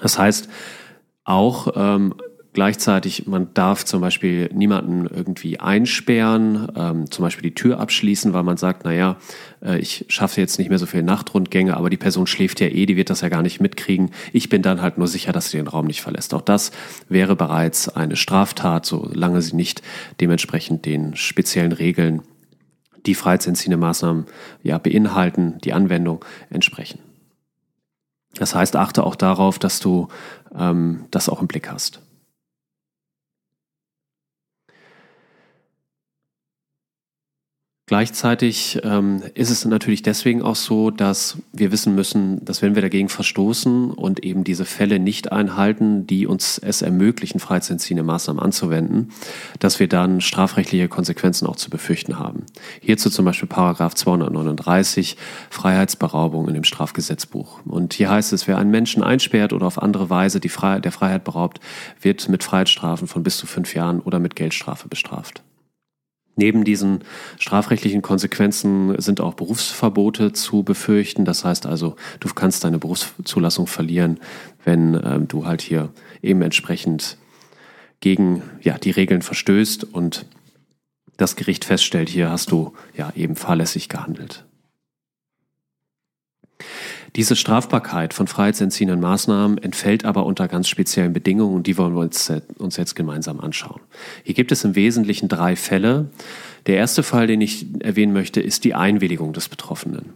Das 0.00 0.18
heißt, 0.18 0.48
auch 1.24 1.68
ähm, 1.76 2.14
Gleichzeitig, 2.54 3.26
man 3.26 3.52
darf 3.52 3.84
zum 3.84 4.00
Beispiel 4.00 4.48
niemanden 4.54 5.08
irgendwie 5.08 5.58
einsperren, 5.58 6.68
ähm, 6.76 7.10
zum 7.10 7.24
Beispiel 7.24 7.42
die 7.42 7.56
Tür 7.56 7.80
abschließen, 7.80 8.32
weil 8.32 8.44
man 8.44 8.56
sagt, 8.56 8.84
naja, 8.84 9.16
äh, 9.60 9.78
ich 9.80 10.04
schaffe 10.06 10.40
jetzt 10.40 10.60
nicht 10.60 10.68
mehr 10.68 10.78
so 10.78 10.86
viele 10.86 11.02
Nachtrundgänge, 11.02 11.76
aber 11.76 11.90
die 11.90 11.96
Person 11.96 12.28
schläft 12.28 12.60
ja 12.60 12.68
eh, 12.68 12.86
die 12.86 12.96
wird 12.96 13.10
das 13.10 13.22
ja 13.22 13.28
gar 13.28 13.42
nicht 13.42 13.60
mitkriegen. 13.60 14.12
Ich 14.32 14.50
bin 14.50 14.62
dann 14.62 14.80
halt 14.82 14.98
nur 14.98 15.08
sicher, 15.08 15.32
dass 15.32 15.50
sie 15.50 15.56
den 15.56 15.66
Raum 15.66 15.86
nicht 15.86 16.00
verlässt. 16.00 16.32
Auch 16.32 16.42
das 16.42 16.70
wäre 17.08 17.34
bereits 17.34 17.88
eine 17.88 18.14
Straftat, 18.14 18.86
solange 18.86 19.42
sie 19.42 19.56
nicht 19.56 19.82
dementsprechend 20.20 20.86
den 20.86 21.16
speziellen 21.16 21.72
Regeln, 21.72 22.22
die 23.04 23.16
freiheitsentziehende 23.16 23.78
Maßnahmen 23.78 24.26
ja 24.62 24.78
beinhalten, 24.78 25.58
die 25.64 25.72
Anwendung 25.72 26.24
entsprechen. 26.50 27.00
Das 28.34 28.54
heißt, 28.54 28.76
achte 28.76 29.02
auch 29.02 29.16
darauf, 29.16 29.58
dass 29.58 29.80
du 29.80 30.06
ähm, 30.56 31.06
das 31.10 31.28
auch 31.28 31.40
im 31.40 31.48
Blick 31.48 31.68
hast. 31.68 32.00
Gleichzeitig 37.86 38.80
ähm, 38.82 39.22
ist 39.34 39.50
es 39.50 39.66
natürlich 39.66 40.00
deswegen 40.00 40.40
auch 40.40 40.56
so, 40.56 40.90
dass 40.90 41.36
wir 41.52 41.70
wissen 41.70 41.94
müssen, 41.94 42.42
dass 42.42 42.62
wenn 42.62 42.74
wir 42.74 42.80
dagegen 42.80 43.10
verstoßen 43.10 43.90
und 43.90 44.24
eben 44.24 44.42
diese 44.42 44.64
Fälle 44.64 44.98
nicht 44.98 45.32
einhalten, 45.32 46.06
die 46.06 46.26
uns 46.26 46.56
es 46.56 46.80
ermöglichen, 46.80 47.40
freiheitsentziehende 47.40 48.02
Maßnahmen 48.02 48.42
anzuwenden, 48.42 49.10
dass 49.58 49.80
wir 49.80 49.86
dann 49.86 50.22
strafrechtliche 50.22 50.88
Konsequenzen 50.88 51.46
auch 51.46 51.56
zu 51.56 51.68
befürchten 51.68 52.18
haben. 52.18 52.46
Hierzu 52.80 53.10
zum 53.10 53.26
Beispiel 53.26 53.50
Paragraph 53.50 53.94
239 53.94 55.18
Freiheitsberaubung 55.50 56.48
in 56.48 56.54
dem 56.54 56.64
Strafgesetzbuch. 56.64 57.60
Und 57.66 57.92
hier 57.92 58.08
heißt 58.08 58.32
es, 58.32 58.48
wer 58.48 58.56
einen 58.56 58.70
Menschen 58.70 59.02
einsperrt 59.02 59.52
oder 59.52 59.66
auf 59.66 59.82
andere 59.82 60.08
Weise 60.08 60.40
die 60.40 60.48
Freiheit, 60.48 60.86
der 60.86 60.92
Freiheit 60.92 61.24
beraubt, 61.24 61.60
wird 62.00 62.30
mit 62.30 62.44
Freiheitsstrafen 62.44 63.08
von 63.08 63.22
bis 63.22 63.36
zu 63.36 63.46
fünf 63.46 63.74
Jahren 63.74 64.00
oder 64.00 64.20
mit 64.20 64.36
Geldstrafe 64.36 64.88
bestraft. 64.88 65.43
Neben 66.36 66.64
diesen 66.64 67.04
strafrechtlichen 67.38 68.02
Konsequenzen 68.02 69.00
sind 69.00 69.20
auch 69.20 69.34
Berufsverbote 69.34 70.32
zu 70.32 70.62
befürchten. 70.64 71.24
Das 71.24 71.44
heißt 71.44 71.66
also, 71.66 71.96
du 72.20 72.28
kannst 72.34 72.64
deine 72.64 72.78
Berufszulassung 72.78 73.66
verlieren, 73.66 74.18
wenn 74.64 75.00
ähm, 75.04 75.28
du 75.28 75.46
halt 75.46 75.62
hier 75.62 75.90
eben 76.22 76.42
entsprechend 76.42 77.18
gegen 78.00 78.42
ja, 78.62 78.78
die 78.78 78.90
Regeln 78.90 79.22
verstößt 79.22 79.84
und 79.84 80.26
das 81.16 81.36
Gericht 81.36 81.64
feststellt, 81.64 82.08
hier 82.08 82.30
hast 82.30 82.50
du 82.50 82.72
ja 82.96 83.12
eben 83.14 83.36
fahrlässig 83.36 83.88
gehandelt. 83.88 84.44
Diese 87.16 87.36
Strafbarkeit 87.36 88.12
von 88.12 88.26
freiheitsentziehenden 88.26 88.98
Maßnahmen 88.98 89.58
entfällt 89.58 90.04
aber 90.04 90.26
unter 90.26 90.48
ganz 90.48 90.68
speziellen 90.68 91.12
Bedingungen 91.12 91.54
und 91.54 91.66
die 91.68 91.78
wollen 91.78 91.94
wir 91.94 92.00
uns, 92.00 92.32
uns 92.58 92.76
jetzt 92.76 92.96
gemeinsam 92.96 93.40
anschauen. 93.40 93.80
Hier 94.24 94.34
gibt 94.34 94.50
es 94.50 94.64
im 94.64 94.74
Wesentlichen 94.74 95.28
drei 95.28 95.54
Fälle. 95.54 96.10
Der 96.66 96.76
erste 96.76 97.04
Fall, 97.04 97.28
den 97.28 97.40
ich 97.40 97.66
erwähnen 97.80 98.12
möchte, 98.12 98.40
ist 98.40 98.64
die 98.64 98.74
Einwilligung 98.74 99.32
des 99.32 99.48
Betroffenen. 99.48 100.12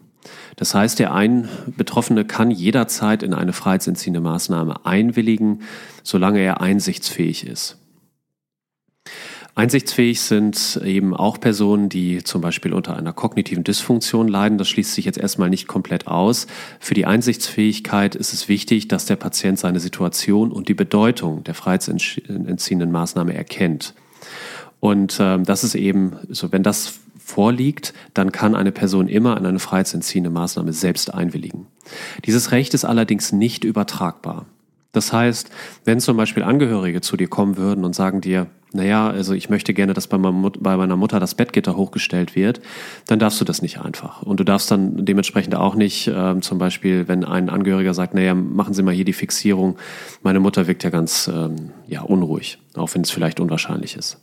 Das 0.57 0.75
heißt, 0.75 0.99
der 0.99 1.15
ein 1.15 1.49
Betroffene 1.77 2.25
kann 2.25 2.51
jederzeit 2.51 3.23
in 3.23 3.33
eine 3.33 3.53
freiheitsentziehende 3.53 4.21
Maßnahme 4.21 4.85
einwilligen, 4.85 5.63
solange 6.03 6.41
er 6.41 6.61
einsichtsfähig 6.61 7.47
ist. 7.47 7.79
Einsichtsfähig 9.59 10.21
sind 10.21 10.81
eben 10.85 11.17
auch 11.17 11.41
Personen, 11.41 11.89
die 11.89 12.23
zum 12.23 12.41
Beispiel 12.41 12.73
unter 12.73 12.97
einer 12.97 13.13
kognitiven 13.13 13.65
Dysfunktion 13.65 14.29
leiden. 14.29 14.57
Das 14.57 14.69
schließt 14.69 14.95
sich 14.95 15.05
jetzt 15.05 15.19
erstmal 15.19 15.51
nicht 15.51 15.67
komplett 15.67 16.07
aus. 16.07 16.47
Für 16.79 16.95
die 16.95 17.07
Einsichtsfähigkeit 17.07 18.15
ist 18.15 18.33
es 18.33 18.49
wichtig, 18.49 18.87
dass 18.87 19.07
der 19.07 19.17
Patient 19.17 19.59
seine 19.59 19.81
Situation 19.81 20.53
und 20.53 20.69
die 20.69 20.75
Bedeutung 20.75 21.43
der 21.43 21.55
freiheitsentziehenden 21.55 22.93
Maßnahme 22.93 23.35
erkennt. 23.35 23.95
Und 24.79 25.19
ähm, 25.19 25.43
das 25.43 25.65
ist 25.65 25.75
eben 25.75 26.13
so, 26.29 26.53
wenn 26.53 26.63
das 26.63 27.01
vorliegt, 27.19 27.95
dann 28.15 28.31
kann 28.31 28.55
eine 28.55 28.71
Person 28.71 29.09
immer 29.09 29.37
in 29.37 29.45
eine 29.45 29.59
freiheitsentziehende 29.59 30.31
Maßnahme 30.31 30.73
selbst 30.73 31.13
einwilligen. 31.13 31.67
Dieses 32.27 32.53
Recht 32.53 32.75
ist 32.75 32.85
allerdings 32.85 33.33
nicht 33.33 33.65
übertragbar. 33.65 34.47
Das 34.93 35.13
heißt, 35.13 35.51
wenn 35.85 36.01
zum 36.01 36.17
Beispiel 36.17 36.43
Angehörige 36.43 37.01
zu 37.01 37.17
dir 37.17 37.29
kommen 37.29 37.57
würden 37.57 37.85
und 37.85 37.95
sagen 37.95 38.21
dir, 38.21 38.47
naja, 38.73 39.09
also 39.09 39.33
ich 39.33 39.49
möchte 39.49 39.73
gerne, 39.73 39.95
dass 39.95 40.07
bei, 40.09 40.19
meiner 40.19 40.97
Mutter 40.97 41.21
das 41.21 41.35
Bettgitter 41.35 41.77
hochgestellt 41.77 42.37
wird, 42.37 42.61
dann 43.07 43.19
darfst 43.19 43.41
du 43.41 43.45
das 43.45 43.63
nicht 43.63 43.81
einfach. 43.81 44.23
Und 44.23 44.41
du 44.41 44.45
darfst 44.45 44.71
dann 44.71 45.05
dementsprechend 45.05 45.55
auch 45.55 45.75
nicht, 45.75 46.11
ähm, 46.13 46.43
zum 46.43 46.59
Beispiel, 46.59 47.09
wenn 47.09 47.25
ein 47.25 47.49
Angehöriger 47.49 47.95
sagt, 47.95 48.15
naja, 48.15 48.35
machen 48.35 48.75
Sie 48.75 48.83
mal 48.83 48.95
hier 48.95 49.07
die 49.07 49.15
Fixierung, 49.15 49.79
meine 50.23 50.41
Mutter 50.41 50.67
wirkt 50.67 50.85
ja 50.85 50.91
ganz 50.91 51.31
ähm, 51.33 51.71
ja, 51.87 52.03
unruhig, 52.03 52.59
auch 52.75 52.95
wenn 52.95 53.03
es 53.03 53.11
vielleicht 53.11 53.41
unwahrscheinlich 53.41 53.97
ist. 53.97 54.19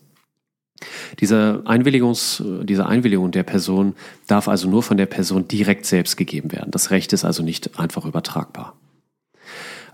Diese, 1.19 1.63
Einwilligungs, 1.65 2.43
diese 2.63 2.85
Einwilligung 2.85 3.31
der 3.31 3.43
Person 3.43 3.95
darf 4.27 4.47
also 4.47 4.69
nur 4.69 4.83
von 4.83 4.97
der 4.97 5.05
Person 5.05 5.47
direkt 5.47 5.85
selbst 5.85 6.17
gegeben 6.17 6.51
werden. 6.51 6.69
Das 6.71 6.91
Recht 6.91 7.13
ist 7.13 7.23
also 7.23 7.43
nicht 7.43 7.79
einfach 7.79 8.05
übertragbar. 8.05 8.75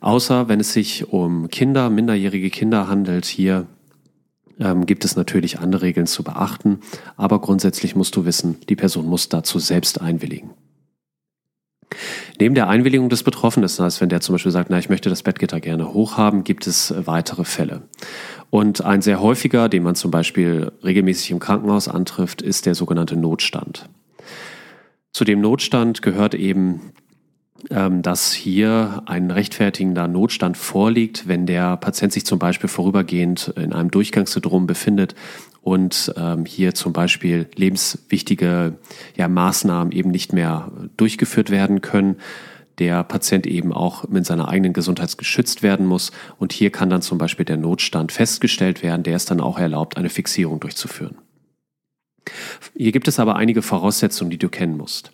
Außer 0.02 0.50
wenn 0.50 0.60
es 0.60 0.74
sich 0.74 1.10
um 1.10 1.48
Kinder, 1.48 1.90
minderjährige 1.90 2.50
Kinder 2.50 2.88
handelt, 2.88 3.26
hier 3.26 3.68
ähm, 4.60 4.86
gibt 4.86 5.06
es 5.06 5.16
natürlich 5.16 5.60
andere 5.60 5.84
Regeln 5.84 6.08
zu 6.08 6.24
beachten, 6.24 6.80
aber 7.16 7.40
grundsätzlich 7.40 7.96
musst 7.96 8.16
du 8.16 8.26
wissen, 8.26 8.58
die 8.68 8.76
Person 8.76 9.06
muss 9.06 9.30
dazu 9.30 9.60
selbst 9.60 10.02
einwilligen. 10.02 10.50
Neben 12.40 12.56
der 12.56 12.68
Einwilligung 12.68 13.10
des 13.10 13.22
Betroffenen, 13.22 13.64
das 13.64 13.80
heißt, 13.80 14.02
wenn 14.02 14.10
der 14.10 14.22
zum 14.22 14.34
Beispiel 14.34 14.52
sagt, 14.52 14.72
na, 14.72 14.80
ich 14.80 14.90
möchte 14.90 15.10
das 15.10 15.22
Bettgitter 15.22 15.60
gerne 15.60 15.94
hochhaben, 15.94 16.44
gibt 16.44 16.66
es 16.66 16.94
weitere 16.98 17.44
Fälle. 17.44 17.84
Und 18.50 18.84
ein 18.84 19.02
sehr 19.02 19.22
häufiger, 19.22 19.70
den 19.70 19.84
man 19.84 19.96
zum 19.96 20.10
Beispiel 20.10 20.72
regelmäßig 20.84 21.32
im 21.32 21.40
Krankenhaus 21.40 21.88
antrifft, 21.88 22.42
ist 22.42 22.66
der 22.66 22.74
sogenannte 22.74 23.18
Notstand. 23.18 23.88
Zu 25.12 25.26
dem 25.26 25.42
Notstand 25.42 26.02
gehört 26.02 26.34
eben 26.34 26.94
dass 27.70 28.34
hier 28.34 29.04
ein 29.06 29.30
rechtfertigender 29.30 30.08
Notstand 30.08 30.58
vorliegt, 30.58 31.28
wenn 31.28 31.46
der 31.46 31.78
Patient 31.78 32.12
sich 32.12 32.26
zum 32.26 32.40
Beispiel 32.40 32.70
vorübergehend 32.70 33.54
in 33.56 33.74
einem 33.74 33.92
Durchgangssyndrom 33.92 34.68
befindet 34.68 35.16
und 35.62 36.14
ähm, 36.18 36.46
hier 36.46 36.74
zum 36.74 36.94
Beispiel 36.94 37.48
lebenswichtige 37.56 38.78
ja, 39.16 39.28
Maßnahmen 39.28 39.92
eben 39.92 40.10
nicht 40.10 40.34
mehr 40.34 40.72
durchgeführt 40.98 41.50
werden 41.50 41.82
können 41.82 42.18
der 42.82 43.04
Patient 43.04 43.46
eben 43.46 43.74
auch 43.74 44.08
mit 44.10 44.26
seiner 44.26 44.48
eigenen 44.48 44.74
Gesundheit 44.74 45.16
geschützt 45.16 45.62
werden 45.62 45.86
muss. 45.86 46.12
Und 46.40 46.52
hier 46.52 46.72
kann 46.72 46.90
dann 46.90 47.04
zum 47.04 47.20
Beispiel 47.20 47.46
der 47.46 47.58
Notstand 47.58 48.12
festgestellt 48.12 48.82
werden, 48.82 49.04
der 49.04 49.16
es 49.16 49.26
dann 49.26 49.40
auch 49.40 49.60
erlaubt, 49.60 49.98
eine 49.98 50.10
Fixierung 50.10 50.60
durchzuführen. 50.60 51.20
Hier 52.76 52.92
gibt 52.92 53.08
es 53.08 53.20
aber 53.20 53.36
einige 53.36 53.62
Voraussetzungen, 53.62 54.32
die 54.32 54.40
du 54.40 54.50
kennen 54.50 54.78
musst. 54.78 55.12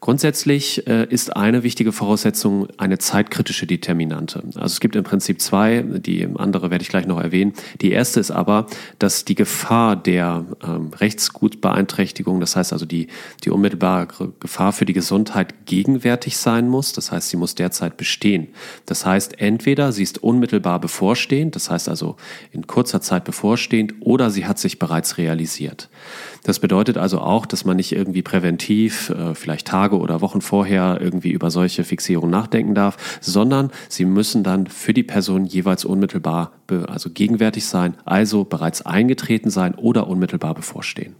Grundsätzlich 0.00 0.86
äh, 0.86 1.06
ist 1.08 1.36
eine 1.36 1.62
wichtige 1.62 1.90
Voraussetzung 1.90 2.68
eine 2.76 2.98
zeitkritische 2.98 3.66
Determinante. 3.66 4.42
Also 4.54 4.66
es 4.66 4.80
gibt 4.80 4.94
im 4.94 5.04
Prinzip 5.04 5.40
zwei, 5.40 5.82
die 5.82 6.28
andere 6.36 6.70
werde 6.70 6.82
ich 6.82 6.88
gleich 6.88 7.06
noch 7.06 7.20
erwähnen. 7.20 7.54
Die 7.80 7.92
erste 7.92 8.20
ist 8.20 8.30
aber, 8.30 8.66
dass 8.98 9.24
die 9.24 9.34
Gefahr 9.34 9.96
der 9.96 10.44
ähm, 10.62 10.90
Rechtsgutbeeinträchtigung, 10.94 12.40
das 12.40 12.56
heißt 12.56 12.72
also 12.72 12.84
die, 12.84 13.08
die 13.44 13.50
unmittelbare 13.50 14.32
Gefahr 14.38 14.72
für 14.72 14.84
die 14.84 14.92
Gesundheit 14.92 15.66
gegenwärtig 15.66 16.36
sein 16.36 16.68
muss. 16.68 16.92
Das 16.92 17.10
heißt, 17.10 17.30
sie 17.30 17.38
muss 17.38 17.54
derzeit 17.54 17.96
bestehen. 17.96 18.48
Das 18.84 19.06
heißt, 19.06 19.40
entweder 19.40 19.92
sie 19.92 20.02
ist 20.02 20.22
unmittelbar 20.22 20.78
bevorstehend, 20.78 21.56
das 21.56 21.70
heißt 21.70 21.88
also 21.88 22.16
in 22.52 22.66
kurzer 22.66 23.00
Zeit 23.00 23.24
bevorstehend, 23.24 23.94
oder 24.00 24.30
sie 24.30 24.46
hat 24.46 24.58
sich 24.58 24.78
bereits 24.78 25.16
realisiert. 25.16 25.88
Das 26.44 26.60
bedeutet 26.60 26.98
also 26.98 27.20
auch, 27.20 27.46
dass 27.46 27.64
man 27.64 27.76
nicht 27.76 27.92
irgendwie 27.92 28.22
präventiv, 28.22 29.10
äh, 29.10 29.34
vielleicht 29.34 29.66
Tage 29.66 29.85
oder 29.94 30.20
Wochen 30.20 30.40
vorher 30.40 30.98
irgendwie 31.00 31.30
über 31.30 31.50
solche 31.50 31.84
Fixierungen 31.84 32.30
nachdenken 32.30 32.74
darf, 32.74 33.18
sondern 33.20 33.70
sie 33.88 34.04
müssen 34.04 34.42
dann 34.42 34.66
für 34.66 34.92
die 34.92 35.04
Person 35.04 35.44
jeweils 35.44 35.84
unmittelbar, 35.84 36.52
also 36.88 37.10
gegenwärtig 37.10 37.66
sein, 37.66 37.94
also 38.04 38.44
bereits 38.44 38.84
eingetreten 38.84 39.50
sein 39.50 39.74
oder 39.76 40.08
unmittelbar 40.08 40.54
bevorstehen. 40.54 41.14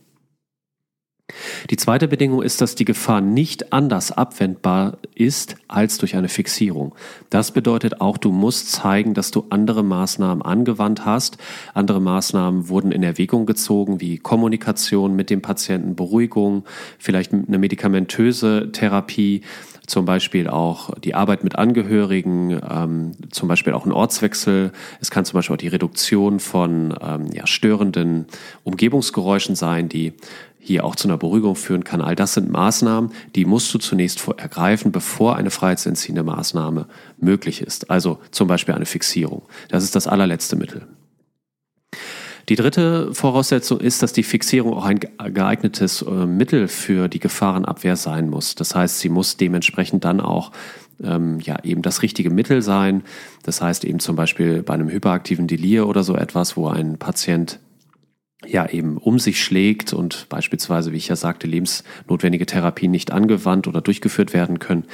Die 1.71 1.77
zweite 1.77 2.07
Bedingung 2.07 2.43
ist, 2.43 2.61
dass 2.61 2.77
die 2.77 2.85
Gefahr 2.85 3.21
nicht 3.21 3.73
anders 3.73 4.13
abwendbar 4.13 4.99
ist 5.15 5.57
als 5.67 5.99
durch 5.99 6.15
eine 6.15 6.29
Fixierung. 6.29 6.95
Das 7.31 7.51
bedeutet 7.51 8.01
auch, 8.01 8.17
du 8.17 8.31
musst 8.31 8.71
zeigen, 8.71 9.13
dass 9.13 9.33
du 9.33 9.47
andere 9.51 9.83
Maßnahmen 9.83 10.43
angewandt 10.43 11.05
hast. 11.05 11.39
Andere 11.75 12.01
Maßnahmen 12.01 12.69
wurden 12.69 12.93
in 12.93 13.03
Erwägung 13.03 13.45
gezogen, 13.45 14.01
wie 14.01 14.19
Kommunikation 14.19 15.17
mit 15.17 15.31
dem 15.31 15.43
Patienten, 15.43 15.97
Beruhigung, 15.97 16.65
vielleicht 16.99 17.33
eine 17.33 17.59
medikamentöse 17.59 18.71
Therapie, 18.71 19.43
zum 19.87 20.05
Beispiel 20.05 20.49
auch 20.49 20.91
die 20.99 21.15
Arbeit 21.15 21.45
mit 21.45 21.57
Angehörigen, 21.57 22.61
ähm, 22.69 23.13
zum 23.31 23.49
Beispiel 23.49 23.73
auch 23.73 23.87
ein 23.87 23.93
Ortswechsel. 23.93 24.73
Es 25.01 25.11
kann 25.11 25.25
zum 25.25 25.39
Beispiel 25.39 25.55
auch 25.55 25.59
die 25.59 25.69
Reduktion 25.69 26.41
von 26.41 26.97
ähm, 27.01 27.27
ja, 27.33 27.47
störenden 27.47 28.27
Umgebungsgeräuschen 28.65 29.55
sein, 29.55 29.89
die 29.89 30.13
hier 30.67 30.85
auch 30.85 30.97
zu 30.97 31.07
einer 31.07 31.17
Beruhigung 31.17 31.55
führen 31.55 31.85
kann. 31.85 32.01
All 32.01 32.17
das 32.17 32.35
sind 32.35 32.51
Maßnahmen, 32.51 33.13
die 33.35 33.45
musst 33.45 33.73
du 33.73 33.79
zunächst 33.79 34.27
ergreifen, 34.37 34.91
bevor 34.91 35.37
eine 35.37 35.51
freiheitsentziehende 35.51 36.25
Maßnahme 36.25 36.87
möglich 37.19 37.61
ist. 37.61 37.91
Also 37.91 38.19
zum 38.33 38.49
Beispiel 38.49 38.75
eine 38.75 38.87
Fixierung. 38.87 39.43
Das 39.69 39.85
ist 39.85 39.95
das 39.95 40.07
allerletzte 40.09 40.57
Mittel. 40.57 40.87
Die 42.49 42.57
dritte 42.57 43.13
Voraussetzung 43.13 43.81
ist, 43.81 44.03
dass 44.03 44.13
die 44.13 44.23
Fixierung 44.23 44.75
auch 44.75 44.85
ein 44.85 45.01
geeignetes 45.01 46.03
äh, 46.03 46.27
Mittel 46.27 46.69
für 46.69 47.09
die 47.09 47.19
Gefahrenabwehr 47.19 47.97
sein 47.97 48.29
muss. 48.29 48.55
Das 48.55 48.75
heißt, 48.75 49.01
sie 49.01 49.09
muss 49.09 49.37
dementsprechend 49.37 50.05
dann 50.05 50.21
auch 50.21 50.53
ähm, 51.03 51.41
ja 51.41 51.57
eben 51.65 51.83
das 51.83 52.03
richtige 52.03 52.31
Mittel 52.31 52.63
sein. 52.63 53.03
Das 53.43 53.61
heißt 53.61 53.85
eben 53.85 53.99
zum 53.99 54.17
Beispiel 54.17 54.63
bei 54.63 54.75
einem 54.75 54.89
hyperaktiven 54.89 55.47
Delir 55.47 55.89
oder 55.89 56.05
so 56.05 56.15
etwas, 56.15 56.57
wo 56.57 56.69
ein 56.69 56.99
Patient 56.99 57.59
ja 58.45 58.69
eben 58.69 58.99
um 58.99 59.19
sich 59.19 59.43
schlägt 59.43 59.93
und 59.93 60.29
beispielsweise, 60.29 60.93
wie 60.93 60.99
ich 60.99 61.09
ja 61.09 61.17
sagte, 61.17 61.47
lebensnotwendige 61.47 62.47
Therapien 62.47 62.91
nicht 62.91 63.11
angewandt 63.13 63.67
oder 63.67 63.81
durchgeführt 63.81 64.35
werden 64.35 64.59
können, 64.59 64.85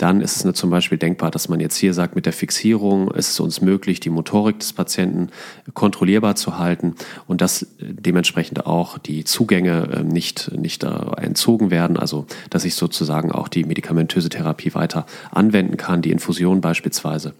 dann 0.00 0.22
ist 0.22 0.44
es 0.44 0.54
zum 0.54 0.70
Beispiel 0.70 0.96
denkbar, 0.96 1.30
dass 1.30 1.50
man 1.50 1.60
jetzt 1.60 1.76
hier 1.76 1.92
sagt, 1.92 2.16
mit 2.16 2.24
der 2.24 2.32
Fixierung 2.32 3.10
ist 3.10 3.32
es 3.32 3.38
uns 3.40 3.60
möglich, 3.60 4.00
die 4.00 4.08
Motorik 4.08 4.58
des 4.58 4.72
Patienten 4.72 5.28
kontrollierbar 5.74 6.36
zu 6.36 6.58
halten 6.58 6.94
und 7.26 7.42
dass 7.42 7.66
dementsprechend 7.78 8.64
auch 8.64 8.96
die 8.96 9.24
Zugänge 9.24 9.90
ähm, 9.94 10.08
nicht, 10.08 10.52
nicht 10.52 10.84
entzogen 10.84 11.70
werden, 11.70 11.98
also 11.98 12.26
dass 12.48 12.64
ich 12.64 12.76
sozusagen 12.76 13.30
auch 13.30 13.48
die 13.48 13.64
medikamentöse 13.64 14.30
Therapie 14.30 14.74
weiter 14.74 15.04
anwenden 15.30 15.76
kann, 15.76 16.00
die 16.00 16.12
Infusion 16.12 16.62
beispielsweise. 16.62 17.34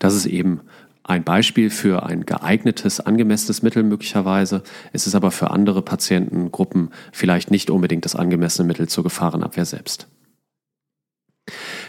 Das 0.00 0.14
ist 0.14 0.26
eben 0.26 0.62
ein 1.06 1.22
Beispiel 1.22 1.70
für 1.70 2.04
ein 2.04 2.26
geeignetes, 2.26 3.00
angemessenes 3.00 3.62
Mittel 3.62 3.84
möglicherweise. 3.84 4.62
Es 4.92 5.06
ist 5.06 5.14
aber 5.14 5.30
für 5.30 5.50
andere 5.50 5.82
Patientengruppen 5.82 6.90
vielleicht 7.12 7.50
nicht 7.50 7.70
unbedingt 7.70 8.04
das 8.04 8.16
angemessene 8.16 8.66
Mittel 8.66 8.88
zur 8.88 9.04
Gefahrenabwehr 9.04 9.64
selbst. 9.64 10.08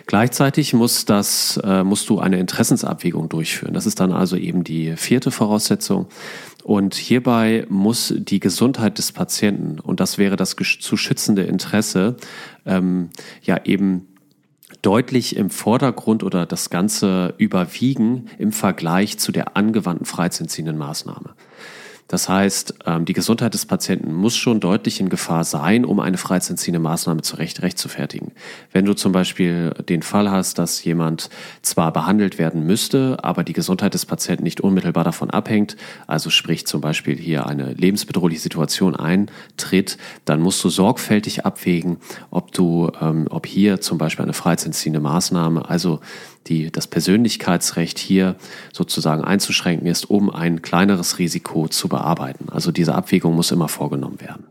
Gleichzeitig 0.06 0.74
muss 0.74 1.06
das, 1.06 1.60
äh, 1.64 1.84
musst 1.84 2.10
du 2.10 2.20
eine 2.20 2.40
Interessensabwägung 2.40 3.28
durchführen. 3.28 3.74
Das 3.74 3.88
ist 3.88 4.00
dann 4.00 4.12
also 4.12 4.38
eben 4.38 4.64
die 4.64 4.96
vierte 4.96 5.32
Voraussetzung. 5.32 6.08
Und 6.64 6.94
hierbei 6.94 7.66
muss 7.70 8.14
die 8.16 8.40
Gesundheit 8.40 9.00
des 9.00 9.12
Patienten, 9.12 9.80
und 9.80 10.00
das 10.00 10.18
wäre 10.18 10.36
das 10.36 10.56
zu 10.80 10.96
schützende 10.96 11.44
Interesse, 11.44 12.18
ähm, 12.66 13.10
ja 13.42 13.60
eben 13.66 14.08
deutlich 14.82 15.36
im 15.36 15.50
Vordergrund 15.50 16.24
oder 16.24 16.46
das 16.46 16.70
Ganze 16.70 17.34
überwiegen 17.38 18.30
im 18.38 18.52
Vergleich 18.52 19.18
zu 19.18 19.32
der 19.32 19.58
angewandten 19.58 20.06
freizinsziehenden 20.06 20.78
Maßnahme. 20.78 21.34
Das 22.08 22.30
heißt, 22.30 22.76
ähm, 22.86 23.06
die 23.06 23.14
Gesundheit 23.14 23.54
des 23.54 23.66
Patienten 23.66 24.14
muss 24.14 24.36
schon 24.36 24.60
deutlich 24.60 25.00
in 25.00 25.10
Gefahr 25.10 25.44
sein, 25.44 25.84
um 25.86 26.00
eine 26.00 26.18
freizinsziehende 26.18 26.80
Maßnahme 26.80 27.22
zu 27.22 27.36
recht, 27.36 27.62
recht 27.62 27.78
zu 27.78 27.90
fertigen. 27.90 28.32
Wenn 28.72 28.86
du 28.86 28.94
zum 28.94 29.12
Beispiel 29.12 29.72
den 29.90 30.02
Fall 30.02 30.32
hast, 30.32 30.58
dass 30.58 30.84
jemand 30.84 31.30
zwar 31.62 31.92
behandelt 31.92 32.38
werden 32.38 32.66
müsste, 32.66 33.18
aber 33.24 33.44
die 33.44 33.54
Gesundheit 33.54 33.94
des 33.94 34.06
Patienten 34.06 34.44
nicht 34.44 34.62
unmittelbar 34.62 35.04
davon 35.04 35.30
abhängt, 35.30 35.76
also 36.08 36.30
sprich 36.30 36.66
zum 36.66 36.82
Beispiel 36.82 37.18
hier 37.18 37.46
eine 37.46 37.74
lebensbedrohliche 37.74 38.42
Situation 38.42 38.96
eintritt, 38.96 39.98
dann 40.26 40.40
musst 40.40 40.64
du 40.64 40.70
sorgfältig 40.70 41.46
abwägen, 41.46 41.98
ob 42.32 42.52
du, 42.54 42.92
ähm, 43.02 43.28
ob 43.30 43.46
hier 43.46 43.82
zum 43.82 43.98
Beispiel 43.98 44.24
eine 44.24 44.34
freizinsziehende 44.34 45.02
Maßnahme, 45.02 45.70
also 45.70 46.00
die, 46.50 46.72
das 46.72 46.88
Persönlichkeitsrecht 46.88 48.00
hier 48.00 48.36
sozusagen 48.74 49.24
einzuschränken 49.24 49.88
ist, 49.88 50.10
um 50.10 50.30
ein 50.30 50.62
kleineres 50.62 51.20
Risiko 51.20 51.68
zu 51.68 51.88
bearbeiten. 51.88 52.50
Also 52.50 52.72
diese 52.72 52.96
Abwägung 52.96 53.36
muss 53.36 53.52
immer 53.52 53.68
vorgenommen 53.68 54.22
werden. 54.22 54.46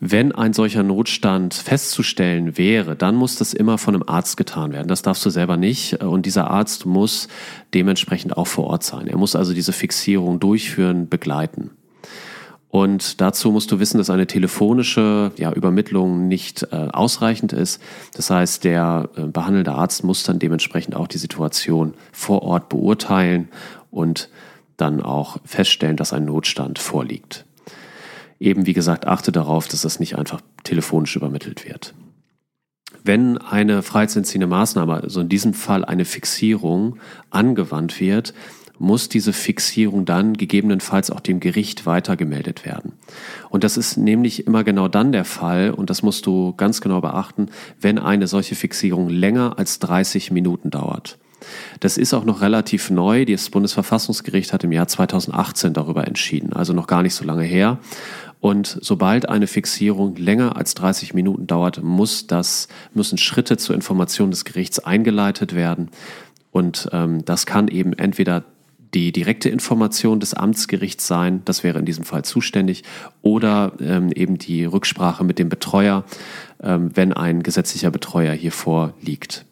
Wenn 0.00 0.32
ein 0.32 0.52
solcher 0.52 0.82
Notstand 0.82 1.54
festzustellen 1.54 2.58
wäre, 2.58 2.96
dann 2.96 3.14
muss 3.14 3.36
das 3.36 3.54
immer 3.54 3.78
von 3.78 3.94
einem 3.94 4.04
Arzt 4.06 4.36
getan 4.36 4.72
werden. 4.72 4.88
Das 4.88 5.02
darfst 5.02 5.24
du 5.24 5.30
selber 5.30 5.56
nicht. 5.56 6.02
Und 6.02 6.26
dieser 6.26 6.50
Arzt 6.50 6.84
muss 6.84 7.28
dementsprechend 7.72 8.36
auch 8.36 8.46
vor 8.46 8.64
Ort 8.64 8.84
sein. 8.84 9.06
Er 9.06 9.16
muss 9.16 9.34
also 9.34 9.54
diese 9.54 9.72
Fixierung 9.72 10.38
durchführen, 10.38 11.08
begleiten. 11.08 11.70
Und 12.68 13.20
dazu 13.20 13.52
musst 13.52 13.70
du 13.70 13.78
wissen, 13.78 13.98
dass 13.98 14.10
eine 14.10 14.26
telefonische 14.26 15.32
ja, 15.36 15.52
Übermittlung 15.52 16.28
nicht 16.28 16.64
äh, 16.72 16.88
ausreichend 16.92 17.52
ist. 17.52 17.80
Das 18.14 18.28
heißt, 18.30 18.64
der 18.64 19.08
äh, 19.16 19.22
behandelnde 19.22 19.72
Arzt 19.72 20.04
muss 20.04 20.24
dann 20.24 20.38
dementsprechend 20.38 20.94
auch 20.94 21.06
die 21.06 21.18
Situation 21.18 21.94
vor 22.12 22.42
Ort 22.42 22.68
beurteilen 22.68 23.48
und 23.90 24.28
dann 24.76 25.00
auch 25.00 25.38
feststellen, 25.44 25.96
dass 25.96 26.12
ein 26.12 26.24
Notstand 26.24 26.78
vorliegt. 26.78 27.46
Eben 28.38 28.66
wie 28.66 28.74
gesagt, 28.74 29.06
achte 29.06 29.32
darauf, 29.32 29.68
dass 29.68 29.82
das 29.82 30.00
nicht 30.00 30.18
einfach 30.18 30.40
telefonisch 30.64 31.16
übermittelt 31.16 31.66
wird. 31.66 31.94
Wenn 33.02 33.38
eine 33.38 33.82
freiheitsentziehende 33.82 34.46
Maßnahme, 34.48 34.94
also 34.94 35.20
in 35.20 35.28
diesem 35.28 35.54
Fall 35.54 35.84
eine 35.84 36.04
Fixierung, 36.04 36.98
angewandt 37.30 38.00
wird, 38.00 38.34
muss 38.78 39.08
diese 39.08 39.32
Fixierung 39.32 40.04
dann 40.04 40.34
gegebenenfalls 40.34 41.10
auch 41.10 41.20
dem 41.20 41.40
Gericht 41.40 41.86
weitergemeldet 41.86 42.64
werden. 42.64 42.92
Und 43.50 43.64
das 43.64 43.76
ist 43.76 43.96
nämlich 43.96 44.46
immer 44.46 44.64
genau 44.64 44.88
dann 44.88 45.12
der 45.12 45.24
Fall, 45.24 45.70
und 45.70 45.90
das 45.90 46.02
musst 46.02 46.26
du 46.26 46.54
ganz 46.56 46.80
genau 46.80 47.00
beachten, 47.00 47.48
wenn 47.80 47.98
eine 47.98 48.26
solche 48.26 48.54
Fixierung 48.54 49.08
länger 49.08 49.58
als 49.58 49.78
30 49.78 50.30
Minuten 50.30 50.70
dauert. 50.70 51.18
Das 51.80 51.98
ist 51.98 52.14
auch 52.14 52.24
noch 52.24 52.40
relativ 52.40 52.90
neu. 52.90 53.24
Das 53.24 53.50
Bundesverfassungsgericht 53.50 54.52
hat 54.52 54.64
im 54.64 54.72
Jahr 54.72 54.88
2018 54.88 55.74
darüber 55.74 56.06
entschieden, 56.06 56.52
also 56.52 56.72
noch 56.72 56.86
gar 56.86 57.02
nicht 57.02 57.14
so 57.14 57.24
lange 57.24 57.44
her. 57.44 57.78
Und 58.40 58.78
sobald 58.80 59.28
eine 59.28 59.46
Fixierung 59.46 60.16
länger 60.16 60.56
als 60.56 60.74
30 60.74 61.14
Minuten 61.14 61.46
dauert, 61.46 61.82
muss 61.82 62.26
das, 62.26 62.68
müssen 62.94 63.18
Schritte 63.18 63.56
zur 63.56 63.74
Information 63.74 64.30
des 64.30 64.44
Gerichts 64.44 64.78
eingeleitet 64.78 65.54
werden. 65.54 65.90
Und 66.52 66.88
ähm, 66.92 67.24
das 67.24 67.46
kann 67.46 67.68
eben 67.68 67.92
entweder 67.92 68.44
die 68.96 69.12
direkte 69.12 69.50
Information 69.50 70.20
des 70.20 70.32
Amtsgerichts 70.32 71.06
sein, 71.06 71.42
das 71.44 71.62
wäre 71.62 71.78
in 71.78 71.84
diesem 71.84 72.04
Fall 72.04 72.24
zuständig, 72.24 72.82
oder 73.20 73.72
ähm, 73.78 74.10
eben 74.10 74.38
die 74.38 74.64
Rücksprache 74.64 75.22
mit 75.22 75.38
dem 75.38 75.50
Betreuer, 75.50 76.04
ähm, 76.62 76.90
wenn 76.94 77.12
ein 77.12 77.42
gesetzlicher 77.42 77.90
Betreuer 77.90 78.32
hier 78.32 78.52
vorliegt. 78.52 79.44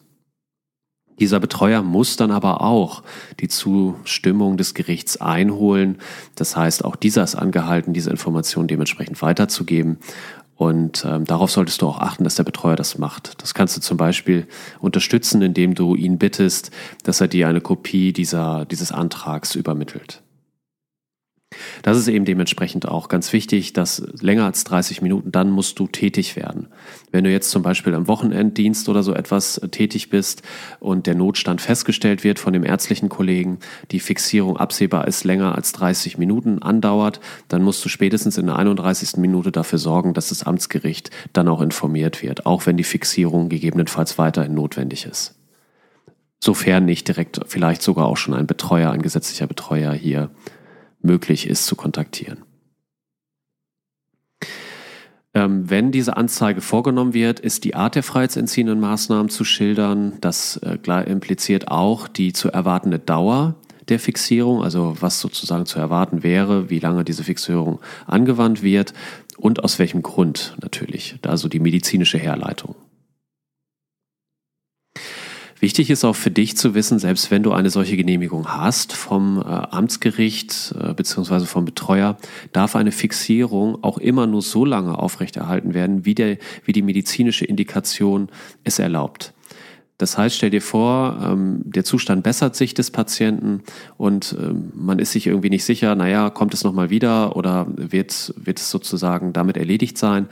Dieser 1.19 1.39
Betreuer 1.39 1.83
muss 1.83 2.17
dann 2.17 2.31
aber 2.31 2.61
auch 2.61 3.03
die 3.39 3.47
Zustimmung 3.47 4.57
des 4.57 4.73
Gerichts 4.73 5.21
einholen. 5.21 5.99
Das 6.33 6.57
heißt, 6.57 6.83
auch 6.83 6.95
dieser 6.95 7.23
ist 7.23 7.35
angehalten, 7.35 7.93
diese 7.93 8.09
Information 8.09 8.65
dementsprechend 8.65 9.21
weiterzugeben. 9.21 9.99
Und 10.55 11.05
ähm, 11.05 11.25
darauf 11.25 11.51
solltest 11.51 11.81
du 11.81 11.87
auch 11.87 11.99
achten, 11.99 12.23
dass 12.23 12.35
der 12.35 12.43
Betreuer 12.43 12.77
das 12.77 12.97
macht. 12.97 13.41
Das 13.41 13.53
kannst 13.53 13.75
du 13.75 13.81
zum 13.81 13.97
Beispiel 13.97 14.47
unterstützen, 14.79 15.41
indem 15.41 15.75
du 15.75 15.95
ihn 15.95 16.17
bittest, 16.17 16.71
dass 17.03 17.19
er 17.19 17.27
dir 17.27 17.49
eine 17.49 17.61
Kopie 17.61 18.13
dieser, 18.13 18.65
dieses 18.65 18.91
Antrags 18.91 19.55
übermittelt. 19.55 20.21
Das 21.85 21.99
ist 21.99 22.07
eben 22.07 22.25
dementsprechend 22.25 22.87
auch 22.87 23.09
ganz 23.09 23.31
wichtig, 23.31 23.73
dass 23.73 24.01
länger 24.19 24.45
als 24.45 24.63
30 24.63 25.03
Minuten, 25.03 25.31
dann 25.31 25.51
musst 25.51 25.77
du 25.77 25.85
tätig 25.85 26.35
werden. 26.35 26.69
Wenn 27.11 27.23
du 27.23 27.29
jetzt 27.29 27.51
zum 27.51 27.61
Beispiel 27.61 27.93
am 27.93 28.07
Wochenenddienst 28.07 28.89
oder 28.89 29.03
so 29.03 29.13
etwas 29.13 29.59
äh, 29.59 29.69
tätig 29.69 30.09
bist 30.09 30.41
und 30.79 31.05
der 31.05 31.13
Notstand 31.13 31.61
festgestellt 31.61 32.23
wird 32.23 32.39
von 32.39 32.53
dem 32.53 32.63
ärztlichen 32.63 33.07
Kollegen, 33.07 33.59
die 33.91 33.99
Fixierung 33.99 34.57
absehbar 34.57 35.07
ist, 35.07 35.25
länger 35.25 35.53
als 35.53 35.73
30 35.73 36.17
Minuten 36.17 36.57
andauert, 36.57 37.19
dann 37.49 37.61
musst 37.61 37.85
du 37.85 37.89
spätestens 37.89 38.39
in 38.39 38.47
der 38.47 38.55
31. 38.55 39.17
Minute 39.17 39.51
dafür 39.51 39.77
sorgen, 39.77 40.15
dass 40.15 40.29
das 40.29 40.41
Amtsgericht 40.41 41.11
dann 41.33 41.47
auch 41.47 41.61
informiert 41.61 42.23
wird, 42.23 42.47
auch 42.47 42.65
wenn 42.65 42.77
die 42.77 42.83
Fixierung 42.83 43.47
gegebenenfalls 43.47 44.17
weiterhin 44.17 44.55
notwendig 44.55 45.05
ist 45.05 45.35
sofern 46.43 46.85
nicht 46.85 47.07
direkt 47.07 47.39
vielleicht 47.47 47.81
sogar 47.81 48.05
auch 48.05 48.17
schon 48.17 48.35
ein 48.35 48.45
Betreuer, 48.45 48.91
ein 48.91 49.01
gesetzlicher 49.01 49.47
Betreuer 49.47 49.93
hier 49.93 50.29
möglich 51.05 51.47
ist 51.47 51.65
zu 51.65 51.75
kontaktieren. 51.75 52.43
Ähm, 55.33 55.69
wenn 55.69 55.91
diese 55.91 56.15
Anzeige 56.15 56.61
vorgenommen 56.61 57.13
wird, 57.13 57.41
ist 57.41 57.65
die 57.65 57.75
Art 57.75 57.95
der 57.95 58.03
freiheitsentziehenden 58.03 58.79
Maßnahmen 58.79 59.29
zu 59.29 59.43
schildern. 59.43 60.13
Das 60.21 60.57
äh, 60.57 61.11
impliziert 61.11 61.67
auch 61.67 62.07
die 62.07 62.31
zu 62.31 62.49
erwartende 62.49 62.99
Dauer 62.99 63.55
der 63.89 63.99
Fixierung, 63.99 64.63
also 64.63 64.95
was 64.99 65.19
sozusagen 65.19 65.65
zu 65.65 65.77
erwarten 65.77 66.23
wäre, 66.23 66.69
wie 66.69 66.79
lange 66.79 67.03
diese 67.03 67.23
Fixierung 67.23 67.79
angewandt 68.07 68.63
wird 68.63 68.93
und 69.37 69.63
aus 69.63 69.77
welchem 69.77 70.01
Grund 70.01 70.55
natürlich, 70.61 71.17
also 71.21 71.49
die 71.49 71.59
medizinische 71.59 72.17
Herleitung. 72.17 72.75
Wichtig 75.59 75.89
ist 75.89 76.03
auch 76.03 76.15
für 76.15 76.31
dich 76.31 76.57
zu 76.57 76.75
wissen, 76.75 76.99
selbst 76.99 77.31
wenn 77.31 77.41
du 77.41 77.53
eine 77.53 77.69
solche 77.69 77.95
Genehmigung 77.95 78.47
hast 78.47 78.93
vom 78.93 79.39
äh, 79.39 79.43
Amtsgericht 79.43 80.75
äh, 80.79 80.93
bzw. 80.93 81.45
vom 81.45 81.63
Betreuer, 81.63 82.17
darf 82.51 82.75
eine 82.75 82.91
Fixierung 82.91 83.81
auch 83.81 83.97
immer 83.97 84.27
nur 84.27 84.41
so 84.41 84.65
lange 84.65 84.99
aufrechterhalten 84.99 85.73
werden, 85.73 86.05
wie, 86.05 86.13
der, 86.13 86.37
wie 86.65 86.73
die 86.73 86.81
medizinische 86.81 87.45
Indikation 87.45 88.29
es 88.65 88.79
erlaubt. 88.79 89.33
Das 89.97 90.17
heißt, 90.17 90.35
stell 90.35 90.49
dir 90.49 90.61
vor, 90.61 91.17
ähm, 91.23 91.61
der 91.63 91.85
Zustand 91.85 92.23
bessert 92.23 92.57
sich 92.57 92.73
des 92.73 92.91
Patienten 92.91 93.63
und 93.95 94.35
ähm, 94.37 94.73
man 94.75 94.99
ist 94.99 95.13
sich 95.13 95.25
irgendwie 95.27 95.49
nicht 95.49 95.63
sicher, 95.63 95.95
naja, 95.95 96.29
kommt 96.29 96.53
es 96.53 96.65
nochmal 96.65 96.89
wieder 96.89 97.37
oder 97.37 97.65
wird, 97.69 98.33
wird 98.35 98.59
es 98.59 98.69
sozusagen 98.69 99.31
damit 99.31 99.55
erledigt 99.55 99.97
sein. 99.97 100.27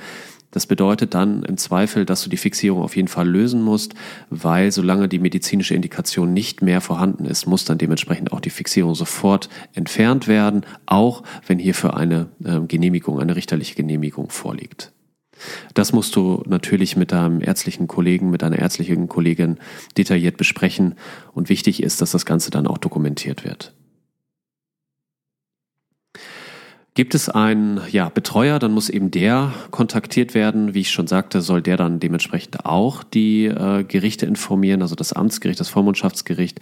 Das 0.54 0.68
bedeutet 0.68 1.16
dann 1.16 1.42
im 1.42 1.58
Zweifel, 1.58 2.06
dass 2.06 2.24
du 2.24 2.30
die 2.30 2.38
Fixierung 2.38 2.84
auf 2.84 2.96
jeden 2.96 3.08
Fall 3.08 3.28
lösen 3.28 3.64
musst, 3.64 3.96
weil 4.30 4.72
solange 4.72 5.10
die 5.10 5.18
medizinische 5.18 5.74
Indikation 5.74 6.32
nicht 6.32 6.62
mehr 6.62 6.80
vorhanden 6.80 7.26
ist, 7.26 7.48
muss 7.48 7.66
dann 7.66 7.80
dementsprechend 7.80 8.32
auch 8.32 8.40
die 8.40 8.52
Fixierung 8.52 8.94
sofort 8.94 9.50
entfernt 9.74 10.28
werden, 10.28 10.64
auch 10.86 11.24
wenn 11.48 11.58
hierfür 11.58 11.98
eine 11.98 12.28
äh, 12.44 12.60
Genehmigung, 12.68 13.20
eine 13.20 13.36
richterliche 13.36 13.74
Genehmigung 13.74 14.30
vorliegt. 14.30 14.94
Das 15.74 15.92
musst 15.92 16.16
du 16.16 16.44
natürlich 16.46 16.96
mit 16.96 17.12
deinem 17.12 17.42
ärztlichen 17.42 17.88
Kollegen, 17.88 18.30
mit 18.30 18.44
deiner 18.44 18.60
ärztlichen 18.60 19.10
Kollegin 19.10 19.58
detailliert 19.98 20.38
besprechen 20.38 20.94
und 21.34 21.50
wichtig 21.50 21.82
ist, 21.82 22.00
dass 22.00 22.12
das 22.12 22.28
Ganze 22.28 22.52
dann 22.52 22.68
auch 22.68 22.78
dokumentiert 22.78 23.44
wird. 23.44 23.74
Gibt 26.96 27.16
es 27.16 27.28
einen 27.28 27.82
ja, 27.90 28.10
Betreuer, 28.10 28.60
dann 28.60 28.72
muss 28.72 28.88
eben 28.88 29.10
der 29.10 29.52
kontaktiert 29.72 30.36
werden. 30.36 30.76
Wie 30.76 30.82
ich 30.82 30.92
schon 30.92 31.08
sagte, 31.08 31.42
soll 31.42 31.64
der 31.64 31.76
dann 31.76 32.00
dementsprechend 32.00 32.68
auch 32.68 33.04
die 33.04 33.46
äh, 33.46 33.84
Gerichte 33.84 34.28
informieren, 34.28 34.84
also 34.84 34.94
das 34.94 35.12
Amtsgericht, 35.12 35.60
das 35.60 35.70
Vormundschaftsgericht. 35.70 36.60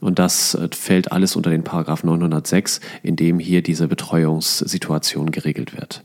Und 0.00 0.20
das 0.20 0.54
äh, 0.54 0.68
fällt 0.70 1.10
alles 1.10 1.34
unter 1.34 1.50
den 1.50 1.64
Paragraph 1.64 2.04
906, 2.04 2.80
in 3.02 3.16
dem 3.16 3.40
hier 3.40 3.60
diese 3.60 3.88
Betreuungssituation 3.88 5.32
geregelt 5.32 5.76
wird. 5.76 6.04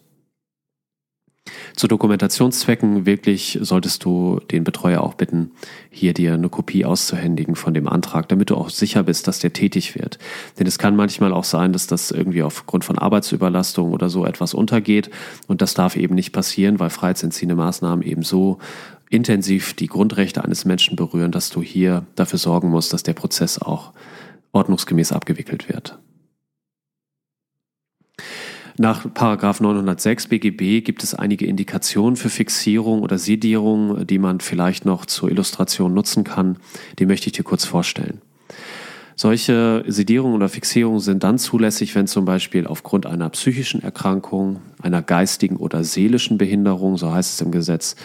Zu 1.78 1.88
Dokumentationszwecken 1.88 3.06
wirklich 3.06 3.60
solltest 3.62 4.04
du 4.04 4.40
den 4.50 4.64
Betreuer 4.64 5.02
auch 5.02 5.14
bitten, 5.14 5.52
hier 5.92 6.16
dir 6.16 6.34
eine 6.34 6.50
Kopie 6.50 6.86
auszuhändigen 6.86 7.56
von 7.56 7.76
dem 7.76 7.88
Antrag, 7.88 8.28
damit 8.30 8.50
du 8.50 8.56
auch 8.56 8.72
sicher 8.72 9.04
bist, 9.04 9.28
dass 9.28 9.38
der 9.38 9.54
tätig 9.54 9.94
wird. 9.94 10.18
Denn 10.58 10.66
es 10.66 10.80
kann 10.80 10.96
manchmal 10.96 11.32
auch 11.32 11.44
sein, 11.44 11.74
dass 11.74 11.86
das 11.86 12.10
irgendwie 12.10 12.42
aufgrund 12.42 12.84
von 12.84 12.98
Arbeitsüberlastung 12.98 13.94
oder 13.94 14.10
so 14.10 14.26
etwas 14.26 14.56
untergeht 14.56 15.12
und 15.46 15.62
das 15.62 15.76
darf 15.76 15.98
eben 15.98 16.16
nicht 16.16 16.32
passieren, 16.32 16.80
weil 16.80 16.90
freiheitsentziehende 16.90 17.54
Maßnahmen 17.56 18.04
eben 18.04 18.24
so 18.24 18.58
intensiv 19.12 19.76
die 19.76 19.86
Grundrechte 19.86 20.44
eines 20.44 20.66
Menschen 20.66 20.96
berühren, 20.96 21.32
dass 21.32 21.52
du 21.52 21.62
hier 21.62 22.08
dafür 22.16 22.40
sorgen 22.40 22.72
musst, 22.72 22.92
dass 22.92 23.04
der 23.04 23.14
Prozess 23.14 23.62
auch 23.62 23.94
ordnungsgemäß 24.52 25.12
abgewickelt 25.12 25.70
wird. 25.70 26.00
Nach 28.80 29.12
Paragraph 29.12 29.60
906 29.60 30.28
BGB 30.28 30.86
gibt 30.86 31.02
es 31.02 31.16
einige 31.16 31.48
Indikationen 31.48 32.16
für 32.16 32.30
Fixierung 32.30 33.02
oder 33.02 33.18
Sedierung, 33.18 34.06
die 34.06 34.20
man 34.20 34.40
vielleicht 34.40 34.86
noch 34.86 35.08
zur 35.08 35.32
Illustration 35.32 35.96
nutzen 35.96 36.24
kann. 36.24 36.58
Die 37.00 37.08
möchte 37.08 37.26
ich 37.26 37.34
dir 37.34 37.44
kurz 37.44 37.66
vorstellen. 37.66 38.22
Solche 39.16 39.84
Sedierungen 39.88 40.36
oder 40.36 40.48
Fixierungen 40.48 41.00
sind 41.00 41.24
dann 41.24 41.40
zulässig, 41.40 41.96
wenn 41.96 42.06
zum 42.06 42.26
Beispiel 42.26 42.68
aufgrund 42.68 43.08
einer 43.08 43.32
psychischen 43.32 43.82
Erkrankung, 43.82 44.62
einer 44.80 45.02
geistigen 45.02 45.56
oder 45.56 45.84
seelischen 45.84 46.38
Behinderung, 46.38 46.98
so 46.98 47.12
heißt 47.12 47.34
es 47.34 47.42
im 47.42 47.52
Gesetz, 47.52 47.96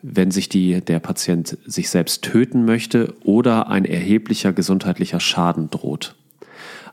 wenn 0.00 0.30
sich 0.30 0.48
die, 0.48 0.80
der 0.80 0.98
Patient 0.98 1.58
sich 1.66 1.90
selbst 1.90 2.22
töten 2.24 2.64
möchte 2.64 3.14
oder 3.22 3.68
ein 3.68 3.84
erheblicher 3.84 4.54
gesundheitlicher 4.54 5.20
Schaden 5.20 5.68
droht. 5.68 6.14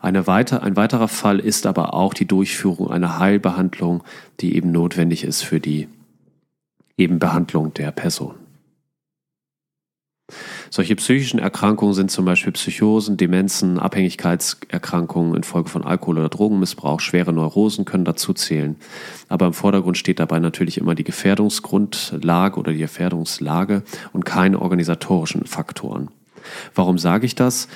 Eine 0.00 0.26
weiter, 0.26 0.62
ein 0.62 0.76
weiterer 0.76 1.08
Fall 1.08 1.38
ist 1.38 1.66
aber 1.66 1.92
auch 1.92 2.14
die 2.14 2.26
Durchführung 2.26 2.90
einer 2.90 3.18
Heilbehandlung, 3.18 4.02
die 4.40 4.56
eben 4.56 4.72
notwendig 4.72 5.24
ist 5.24 5.42
für 5.42 5.60
die 5.60 5.88
eben 6.96 7.18
Behandlung 7.18 7.74
der 7.74 7.90
Person. 7.92 8.34
Solche 10.70 10.94
psychischen 10.94 11.40
Erkrankungen 11.40 11.94
sind 11.94 12.12
zum 12.12 12.24
Beispiel 12.24 12.52
Psychosen, 12.52 13.16
Demenzen, 13.16 13.80
Abhängigkeitserkrankungen 13.80 15.34
infolge 15.34 15.68
von 15.68 15.84
Alkohol- 15.84 16.18
oder 16.18 16.28
Drogenmissbrauch, 16.28 17.00
schwere 17.00 17.32
Neurosen 17.32 17.84
können 17.84 18.04
dazu 18.04 18.32
zählen. 18.32 18.76
Aber 19.28 19.46
im 19.46 19.52
Vordergrund 19.52 19.98
steht 19.98 20.20
dabei 20.20 20.38
natürlich 20.38 20.78
immer 20.78 20.94
die 20.94 21.02
Gefährdungsgrundlage 21.04 22.58
oder 22.58 22.72
die 22.72 22.78
Gefährdungslage 22.78 23.82
und 24.12 24.24
keine 24.24 24.62
organisatorischen 24.62 25.44
Faktoren. 25.44 26.08
Warum 26.74 26.98
sage 26.98 27.26
ich 27.26 27.34
das? 27.34 27.68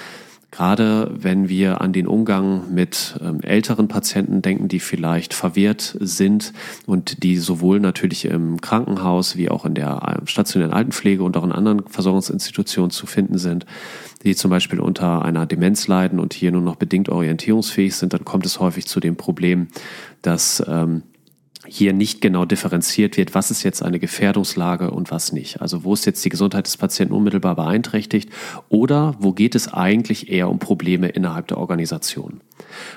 Gerade 0.54 1.10
wenn 1.12 1.48
wir 1.48 1.80
an 1.80 1.92
den 1.92 2.06
Umgang 2.06 2.72
mit 2.72 3.18
ähm, 3.20 3.40
älteren 3.40 3.88
Patienten 3.88 4.40
denken, 4.40 4.68
die 4.68 4.78
vielleicht 4.78 5.34
verwehrt 5.34 5.96
sind 5.98 6.52
und 6.86 7.24
die 7.24 7.38
sowohl 7.38 7.80
natürlich 7.80 8.26
im 8.26 8.60
Krankenhaus 8.60 9.36
wie 9.36 9.50
auch 9.50 9.64
in 9.64 9.74
der 9.74 10.20
äh, 10.22 10.26
stationären 10.28 10.72
Altenpflege 10.72 11.24
und 11.24 11.36
auch 11.36 11.42
in 11.42 11.50
anderen 11.50 11.84
Versorgungsinstitutionen 11.88 12.92
zu 12.92 13.06
finden 13.06 13.36
sind, 13.36 13.66
die 14.22 14.36
zum 14.36 14.48
Beispiel 14.48 14.78
unter 14.78 15.24
einer 15.24 15.44
Demenz 15.44 15.88
leiden 15.88 16.20
und 16.20 16.34
hier 16.34 16.52
nur 16.52 16.62
noch 16.62 16.76
bedingt 16.76 17.08
orientierungsfähig 17.08 17.96
sind, 17.96 18.12
dann 18.12 18.24
kommt 18.24 18.46
es 18.46 18.60
häufig 18.60 18.86
zu 18.86 19.00
dem 19.00 19.16
Problem, 19.16 19.66
dass 20.22 20.62
ähm, 20.68 21.02
hier 21.66 21.92
nicht 21.92 22.20
genau 22.20 22.44
differenziert 22.44 23.16
wird, 23.16 23.34
was 23.34 23.50
ist 23.50 23.62
jetzt 23.62 23.82
eine 23.82 23.98
Gefährdungslage 23.98 24.90
und 24.90 25.10
was 25.10 25.32
nicht. 25.32 25.60
Also 25.62 25.84
wo 25.84 25.94
ist 25.94 26.06
jetzt 26.06 26.24
die 26.24 26.28
Gesundheit 26.28 26.66
des 26.66 26.76
Patienten 26.76 27.14
unmittelbar 27.14 27.56
beeinträchtigt 27.56 28.30
oder 28.68 29.14
wo 29.18 29.32
geht 29.32 29.54
es 29.54 29.72
eigentlich 29.72 30.30
eher 30.30 30.50
um 30.50 30.58
Probleme 30.58 31.08
innerhalb 31.08 31.48
der 31.48 31.58
Organisation. 31.58 32.40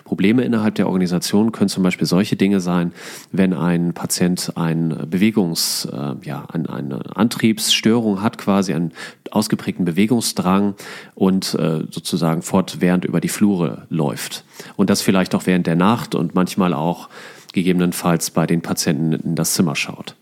Probleme 0.03 0.43
innerhalb 0.43 0.75
der 0.75 0.87
Organisation 0.87 1.51
können 1.51 1.69
zum 1.69 1.83
Beispiel 1.83 2.07
solche 2.07 2.35
Dinge 2.35 2.59
sein, 2.59 2.93
wenn 3.31 3.53
ein 3.53 3.93
Patient 3.93 4.53
ein 4.55 5.07
Bewegungs, 5.09 5.85
äh, 5.85 6.15
ja, 6.23 6.45
eine, 6.51 6.69
eine 6.69 7.15
Antriebsstörung 7.15 8.21
hat, 8.21 8.37
quasi 8.37 8.73
einen 8.73 8.91
ausgeprägten 9.31 9.85
Bewegungsdrang 9.85 10.75
und 11.15 11.53
äh, 11.55 11.83
sozusagen 11.89 12.41
fortwährend 12.41 13.05
über 13.05 13.19
die 13.19 13.29
Flure 13.29 13.87
läuft. 13.89 14.45
Und 14.75 14.89
das 14.89 15.01
vielleicht 15.01 15.35
auch 15.35 15.45
während 15.45 15.67
der 15.67 15.75
Nacht 15.75 16.15
und 16.15 16.35
manchmal 16.35 16.73
auch 16.73 17.09
gegebenenfalls 17.53 18.31
bei 18.31 18.45
den 18.45 18.61
Patienten 18.61 19.13
in 19.13 19.35
das 19.35 19.53
Zimmer 19.53 19.75
schaut. 19.75 20.15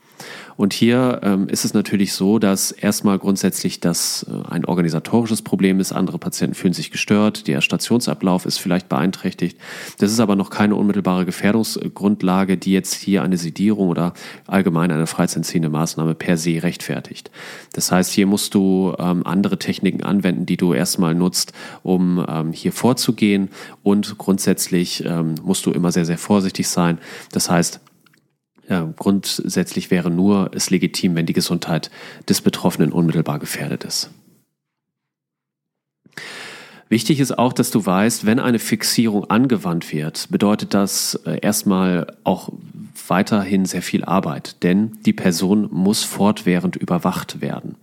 Und 0.58 0.74
hier 0.74 1.20
ähm, 1.24 1.50
ist 1.50 1.66
es 1.66 1.74
natürlich 1.74 2.14
so, 2.14 2.40
dass 2.40 2.72
erstmal 2.72 3.20
grundsätzlich 3.20 3.80
das 3.80 4.26
äh, 4.30 4.50
ein 4.50 4.66
organisatorisches 4.66 5.42
Problem 5.42 5.80
ist. 5.80 5.92
Andere 5.92 6.18
Patienten 6.18 6.56
fühlen 6.56 6.74
sich 6.74 6.92
gestört. 6.92 7.48
Der 7.48 7.62
Stationsablauf 7.62 8.46
ist 8.46 8.58
vielleicht 8.58 8.88
beeinträchtigt. 8.88 9.58
Das 9.98 10.12
ist 10.12 10.20
aber 10.20 10.36
noch 10.36 10.50
keine 10.50 10.76
unmittelbare 10.76 11.26
Gefährdungsgrundlage, 11.26 12.58
die 12.58 12.72
jetzt 12.72 12.94
hier 12.94 13.24
eine 13.24 13.38
Sedierung 13.38 13.90
oder 13.90 14.14
allgemein 14.48 14.92
eine 14.92 15.08
freiheitsentziehende 15.08 15.70
Maßnahme 15.70 16.16
per 16.16 16.38
se 16.38 16.64
rechtfertigt. 16.64 17.32
Das 17.74 17.92
heißt, 17.92 18.12
hier 18.12 18.28
musst 18.28 18.54
du 18.54 18.94
ähm, 18.98 19.26
andere 19.26 19.60
Techniken 19.60 20.04
anwenden, 20.04 20.46
die 20.46 20.58
du 20.58 20.74
erstmal 20.74 21.16
nutzt, 21.16 21.52
um 21.84 22.26
ähm, 22.28 22.54
hier 22.54 22.72
vorzugehen. 22.72 23.50
Und 23.84 24.18
grundsätzlich 24.18 25.04
ähm, 25.06 25.36
musst 25.44 25.66
du 25.66 25.72
immer 25.72 25.92
sehr, 25.92 26.06
sehr 26.06 26.18
vorsichtig 26.18 26.70
sein. 26.70 27.00
Das 27.32 27.50
heißt, 27.50 27.82
ja, 28.70 28.92
grundsätzlich 28.98 29.92
wäre 29.92 30.10
nur 30.10 30.52
es 30.54 30.70
legitim, 30.70 31.16
wenn 31.16 31.26
die 31.26 31.34
Gesundheit 31.34 31.92
des 32.28 32.42
Betroffenen 32.42 32.92
unmittelbar 32.92 33.40
gefährdet 33.40 33.84
ist. 33.84 34.10
Wichtig 36.88 37.20
ist 37.20 37.38
auch, 37.40 37.52
dass 37.52 37.72
du 37.72 37.84
weißt, 37.84 38.26
wenn 38.26 38.40
eine 38.40 38.60
Fixierung 38.60 39.30
angewandt 39.30 39.92
wird, 39.92 40.28
bedeutet 40.30 40.74
das 40.76 41.20
äh, 41.26 41.40
erstmal 41.42 42.16
auch 42.24 42.50
weiterhin 43.08 43.66
sehr 43.66 43.82
viel 43.82 44.04
Arbeit, 44.04 44.64
denn 44.64 44.98
die 45.06 45.14
Person 45.14 45.68
muss 45.72 46.04
fortwährend 46.04 46.76
überwacht 46.76 47.42
werden. 47.42 47.76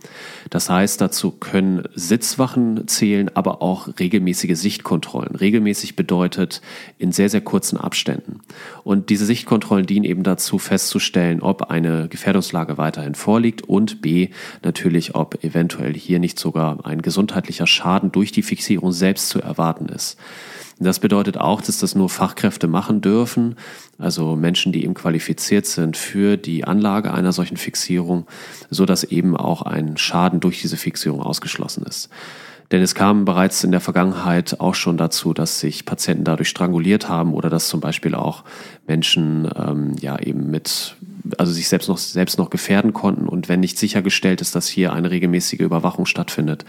Das 0.50 0.70
heißt, 0.70 1.00
dazu 1.00 1.30
können 1.30 1.84
Sitzwachen 1.94 2.86
zählen, 2.88 3.30
aber 3.34 3.62
auch 3.62 3.88
regelmäßige 3.98 4.56
Sichtkontrollen. 4.56 5.34
Regelmäßig 5.36 5.96
bedeutet 5.96 6.60
in 6.98 7.12
sehr, 7.12 7.28
sehr 7.28 7.40
kurzen 7.40 7.78
Abständen. 7.78 8.40
Und 8.84 9.10
diese 9.10 9.26
Sichtkontrollen 9.26 9.86
dienen 9.86 10.04
eben 10.04 10.22
dazu 10.22 10.58
festzustellen, 10.58 11.40
ob 11.40 11.70
eine 11.70 12.08
Gefährdungslage 12.08 12.78
weiterhin 12.78 13.14
vorliegt 13.14 13.62
und 13.62 14.02
b, 14.02 14.28
natürlich, 14.62 15.14
ob 15.14 15.42
eventuell 15.44 15.94
hier 15.94 16.18
nicht 16.18 16.38
sogar 16.38 16.84
ein 16.84 17.02
gesundheitlicher 17.02 17.66
Schaden 17.66 18.12
durch 18.12 18.32
die 18.32 18.42
Fixierung 18.42 18.91
selbst 18.92 19.28
zu 19.28 19.40
erwarten 19.40 19.86
ist. 19.86 20.16
Das 20.78 20.98
bedeutet 20.98 21.38
auch, 21.38 21.60
dass 21.60 21.78
das 21.78 21.94
nur 21.94 22.08
Fachkräfte 22.08 22.66
machen 22.66 23.00
dürfen, 23.00 23.56
also 23.98 24.34
Menschen, 24.34 24.72
die 24.72 24.84
eben 24.84 24.94
qualifiziert 24.94 25.66
sind 25.66 25.96
für 25.96 26.36
die 26.36 26.64
Anlage 26.64 27.14
einer 27.14 27.32
solchen 27.32 27.56
Fixierung, 27.56 28.26
so 28.70 28.84
dass 28.84 29.04
eben 29.04 29.36
auch 29.36 29.62
ein 29.62 29.96
Schaden 29.96 30.40
durch 30.40 30.60
diese 30.60 30.76
Fixierung 30.76 31.22
ausgeschlossen 31.22 31.84
ist. 31.84 32.08
Denn 32.72 32.80
es 32.80 32.94
kam 32.94 33.26
bereits 33.26 33.62
in 33.64 33.70
der 33.70 33.80
Vergangenheit 33.80 34.58
auch 34.60 34.74
schon 34.74 34.96
dazu, 34.96 35.34
dass 35.34 35.60
sich 35.60 35.84
Patienten 35.84 36.24
dadurch 36.24 36.48
stranguliert 36.48 37.06
haben 37.06 37.34
oder 37.34 37.50
dass 37.50 37.68
zum 37.68 37.80
Beispiel 37.80 38.14
auch 38.14 38.44
Menschen 38.86 39.48
ähm, 39.54 39.94
ja 40.00 40.18
eben 40.18 40.50
mit 40.50 40.96
also 41.38 41.52
sich 41.52 41.68
selbst 41.68 41.88
noch 41.88 41.98
selbst 41.98 42.38
noch 42.38 42.50
gefährden 42.50 42.92
konnten 42.92 43.28
und 43.28 43.48
wenn 43.48 43.60
nicht 43.60 43.78
sichergestellt 43.78 44.40
ist, 44.40 44.54
dass 44.56 44.66
hier 44.66 44.92
eine 44.92 45.10
regelmäßige 45.10 45.60
Überwachung 45.60 46.06
stattfindet, 46.06 46.64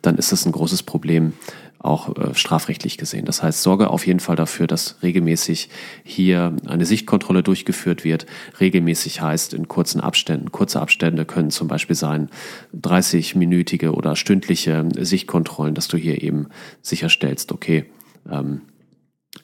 dann 0.00 0.16
ist 0.16 0.32
das 0.32 0.46
ein 0.46 0.52
großes 0.52 0.84
Problem 0.84 1.34
auch 1.78 2.16
äh, 2.16 2.34
strafrechtlich 2.34 2.98
gesehen. 2.98 3.24
Das 3.24 3.42
heißt, 3.42 3.62
sorge 3.62 3.90
auf 3.90 4.06
jeden 4.06 4.20
Fall 4.20 4.36
dafür, 4.36 4.66
dass 4.66 4.96
regelmäßig 5.02 5.68
hier 6.02 6.56
eine 6.66 6.84
Sichtkontrolle 6.84 7.42
durchgeführt 7.42 8.04
wird. 8.04 8.26
Regelmäßig 8.58 9.20
heißt 9.20 9.54
in 9.54 9.68
kurzen 9.68 10.00
Abständen. 10.00 10.50
Kurze 10.50 10.80
Abstände 10.80 11.24
können 11.24 11.50
zum 11.50 11.68
Beispiel 11.68 11.96
sein 11.96 12.30
30-minütige 12.74 13.90
oder 13.90 14.16
stündliche 14.16 14.88
Sichtkontrollen, 14.98 15.74
dass 15.74 15.88
du 15.88 15.96
hier 15.96 16.22
eben 16.22 16.48
sicherstellst, 16.82 17.52
okay, 17.52 17.84
ähm, 18.30 18.62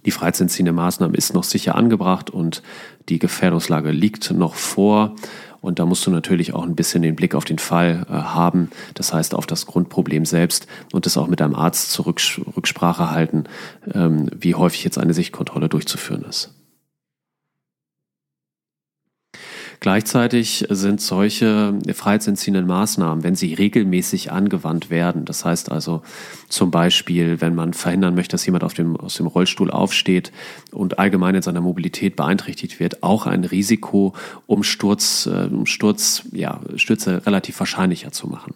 die 0.04 0.10
freizeitziehende 0.10 0.72
Maßnahme 0.72 1.16
ist 1.16 1.34
noch 1.34 1.44
sicher 1.44 1.76
angebracht 1.76 2.30
und 2.30 2.62
die 3.08 3.18
Gefährdungslage 3.18 3.90
liegt 3.90 4.32
noch 4.32 4.54
vor 4.54 5.14
und 5.64 5.78
da 5.78 5.86
musst 5.86 6.06
du 6.06 6.10
natürlich 6.10 6.54
auch 6.54 6.62
ein 6.62 6.76
bisschen 6.76 7.02
den 7.02 7.16
Blick 7.16 7.34
auf 7.34 7.44
den 7.44 7.58
Fall 7.58 8.06
äh, 8.08 8.12
haben, 8.12 8.70
das 8.94 9.12
heißt 9.12 9.34
auf 9.34 9.46
das 9.46 9.66
Grundproblem 9.66 10.26
selbst 10.26 10.66
und 10.92 11.06
das 11.06 11.16
auch 11.16 11.26
mit 11.26 11.40
deinem 11.40 11.54
Arzt 11.54 11.90
zur 11.90 12.06
Rücksprache 12.06 13.10
halten, 13.10 13.44
ähm, 13.92 14.28
wie 14.38 14.54
häufig 14.54 14.84
jetzt 14.84 14.98
eine 14.98 15.14
Sichtkontrolle 15.14 15.68
durchzuführen 15.68 16.24
ist. 16.28 16.53
Gleichzeitig 19.84 20.64
sind 20.70 21.02
solche 21.02 21.78
freiheitsentziehenden 21.92 22.66
Maßnahmen, 22.66 23.22
wenn 23.22 23.34
sie 23.34 23.52
regelmäßig 23.52 24.32
angewandt 24.32 24.88
werden, 24.88 25.26
das 25.26 25.44
heißt 25.44 25.70
also 25.70 26.00
zum 26.48 26.70
Beispiel, 26.70 27.42
wenn 27.42 27.54
man 27.54 27.74
verhindern 27.74 28.14
möchte, 28.14 28.32
dass 28.32 28.46
jemand 28.46 28.64
auf 28.64 28.72
dem, 28.72 28.96
aus 28.96 29.16
dem 29.16 29.26
Rollstuhl 29.26 29.70
aufsteht 29.70 30.32
und 30.72 30.98
allgemein 30.98 31.34
in 31.34 31.42
seiner 31.42 31.60
Mobilität 31.60 32.16
beeinträchtigt 32.16 32.80
wird, 32.80 33.02
auch 33.02 33.26
ein 33.26 33.44
Risiko, 33.44 34.14
um 34.46 34.62
Sturz, 34.62 35.26
äh, 35.26 35.48
um 35.52 35.66
Sturz, 35.66 36.22
ja, 36.32 36.62
Stürze 36.76 37.26
relativ 37.26 37.60
wahrscheinlicher 37.60 38.10
zu 38.10 38.26
machen. 38.26 38.54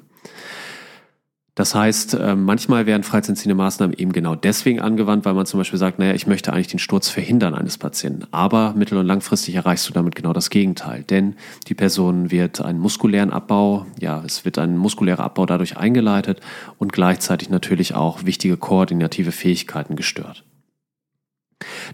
Das 1.59 1.75
heißt, 1.75 2.15
äh, 2.15 2.37
manchmal 2.37 2.87
werden 2.87 3.03
freiheitsentziehende 3.03 3.57
Maßnahmen 3.57 3.99
eben 3.99 4.13
genau 4.13 4.37
deswegen 4.37 4.79
angewandt, 4.79 5.25
weil 5.25 5.35
man 5.35 5.45
zum 5.45 5.59
Beispiel 5.59 5.81
sagt, 5.81 5.99
naja, 5.99 6.15
ich 6.15 6.29
möchte 6.29 6.53
eigentlich 6.53 6.69
den 6.69 6.79
Sturz 6.79 7.09
verhindern 7.09 7.57
eines 7.57 7.79
Patienten. 7.79 8.29
Aber 8.31 8.75
mittel- 8.75 8.97
und 8.97 9.07
langfristig 9.07 9.57
erreichst 9.57 9.89
du 9.89 9.93
damit 9.93 10.15
genau 10.15 10.33
das 10.33 10.51
Gegenteil. 10.51 11.03
Denn 11.03 11.35
die 11.67 11.75
Person 11.75 12.31
wird 12.31 12.61
einen 12.61 12.79
muskulären 12.79 13.33
Abbau, 13.33 13.87
ja, 13.99 14.23
es 14.25 14.45
wird 14.45 14.57
ein 14.57 14.77
muskulärer 14.77 15.25
Abbau 15.25 15.47
dadurch 15.47 15.77
eingeleitet 15.77 16.41
und 16.79 16.93
gleichzeitig 16.93 17.51
natürlich 17.51 17.93
auch 17.93 18.25
wichtige 18.25 18.57
koordinative 18.57 19.33
Fähigkeiten 19.33 19.97
gestört. 19.97 20.45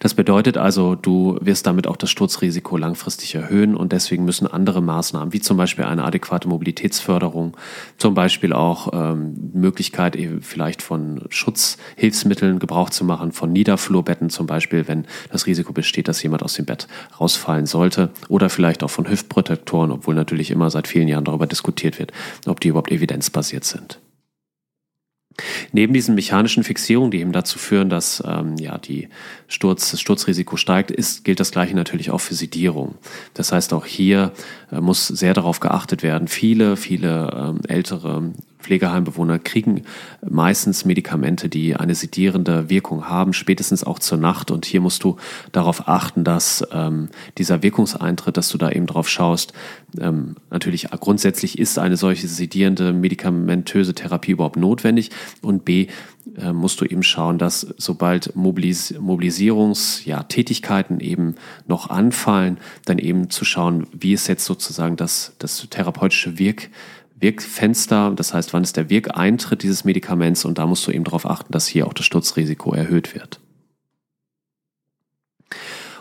Das 0.01 0.15
bedeutet 0.15 0.59
also, 0.59 0.95
du 0.95 1.39
wirst 1.41 1.67
damit 1.67 1.87
auch 1.87 1.97
das 1.97 2.11
Sturzrisiko 2.11 2.77
langfristig 2.77 3.35
erhöhen 3.35 3.75
und 3.75 3.93
deswegen 3.93 4.25
müssen 4.25 4.47
andere 4.47 4.83
Maßnahmen, 4.83 5.33
wie 5.33 5.41
zum 5.41 5.57
Beispiel 5.57 5.85
eine 5.85 6.05
adäquate 6.05 6.49
Mobilitätsförderung, 6.49 7.57
zum 7.97 8.15
Beispiel 8.15 8.53
auch 8.53 8.93
ähm, 8.93 9.51
Möglichkeit 9.55 10.17
eben 10.17 10.43
vielleicht 10.43 10.83
von 10.83 11.25
Schutzhilfsmitteln 11.31 12.59
Gebrauch 12.59 12.91
zu 12.91 13.05
machen, 13.05 13.33
von 13.33 13.53
Niederflurbetten 13.53 14.29
zum 14.29 14.47
Beispiel, 14.47 14.87
wenn 14.87 15.07
das 15.31 15.47
Risiko 15.47 15.73
besteht, 15.73 16.09
dass 16.09 16.23
jemand 16.23 16.43
aus 16.43 16.55
dem 16.55 16.67
Bett 16.67 16.87
rausfallen 17.19 17.67
sollte, 17.67 18.11
oder 18.29 18.51
vielleicht 18.51 18.83
auch 18.83 18.91
von 18.91 19.09
Hüftprotektoren, 19.09 19.91
obwohl 19.91 20.15
natürlich 20.15 20.51
immer 20.51 20.71
seit 20.71 20.89
vielen 20.89 21.09
Jahren 21.09 21.25
darüber 21.25 21.47
diskutiert 21.47 21.99
wird, 21.99 22.13
ob 22.47 22.61
die 22.61 22.69
überhaupt 22.69 22.91
evidenzbasiert 22.91 23.65
sind. 23.65 23.99
Neben 25.73 25.93
diesen 25.93 26.15
mechanischen 26.15 26.63
Fixierungen, 26.63 27.11
die 27.11 27.21
eben 27.21 27.33
dazu 27.33 27.59
führen, 27.59 27.89
dass 27.89 28.23
ähm, 28.27 28.57
ja, 28.57 28.79
die 28.79 29.09
Sturz, 29.49 29.91
das 29.91 30.01
Sturzrisiko 30.01 30.57
steigt, 30.57 30.91
ist, 30.91 31.25
gilt 31.25 31.41
das 31.41 31.51
Gleiche 31.51 31.75
natürlich 31.75 32.11
auch 32.11 32.21
für 32.21 32.35
Sedierung. 32.35 32.95
Das 33.35 33.51
heißt, 33.51 33.73
auch 33.73 33.85
hier 33.85 34.33
äh, 34.71 34.81
muss 34.81 35.09
sehr 35.09 35.35
darauf 35.35 35.61
geachtet 35.61 36.03
werden. 36.03 36.29
Viele, 36.29 36.77
viele 36.77 37.33
ähm, 37.37 37.61
ältere 37.67 38.33
Pflegeheimbewohner 38.65 39.39
kriegen 39.39 39.83
meistens 40.27 40.85
Medikamente, 40.85 41.49
die 41.49 41.77
eine 41.77 41.95
sedierende 41.95 42.71
Wirkung 42.71 43.09
haben, 43.09 43.35
spätestens 43.35 43.85
auch 43.85 43.99
zur 43.99 44.19
Nacht. 44.19 44.51
Und 44.51 44.65
hier 44.65 44.81
musst 44.81 45.05
du 45.05 45.17
darauf 45.53 45.87
achten, 45.87 46.25
dass 46.25 46.67
ähm, 46.73 47.11
dieser 47.37 47.63
Wirkungseintritt, 47.63 48.37
dass 48.37 48.49
du 48.49 48.59
da 48.59 48.71
eben 48.71 48.87
drauf 48.87 49.09
schaust, 49.09 49.53
ähm, 50.01 50.37
natürlich 50.51 50.91
grundsätzlich 50.91 51.59
ist 51.59 51.79
eine 51.79 51.97
solche 51.97 52.27
sedierende 52.27 52.93
medikamentöse 52.93 53.95
Therapie 53.95 54.33
überhaupt 54.33 54.57
notwendig 54.57 55.11
und 55.43 55.65
b 55.65 55.87
äh, 56.39 56.53
musst 56.53 56.81
du 56.81 56.87
eben 56.87 57.03
schauen, 57.03 57.39
dass 57.39 57.67
sobald 57.77 58.35
Mobilis 58.35 58.95
Mobilisierungstätigkeiten 58.99 61.01
ja, 61.01 61.07
eben 61.07 61.35
noch 61.67 61.91
anfallen, 61.91 62.59
dann 62.87 62.99
eben 62.99 63.29
zu 63.31 63.45
schauen, 63.45 63.87
wie 63.93 64.15
ist 64.15 64.27
jetzt 64.27 64.47
sozusagen 64.47 64.97
das, 64.97 65.35
das 65.39 65.69
therapeutische 65.69 66.39
Wirk 66.39 66.71
Wirkfenster, 67.19 68.13
das 68.15 68.35
heißt, 68.35 68.53
wann 68.53 68.65
ist 68.65 68.77
der 68.77 68.91
Wirkeintritt 68.91 69.63
dieses 69.63 69.85
Medikaments 69.85 70.45
und 70.45 70.59
da 70.59 70.67
musst 70.67 70.87
du 70.87 70.91
eben 70.91 71.05
darauf 71.05 71.27
achten, 71.27 71.53
dass 71.53 71.67
hier 71.67 71.87
auch 71.87 71.93
das 71.93 72.07
Sturzrisiko 72.07 72.75
erhöht 72.75 73.15
wird. 73.15 73.41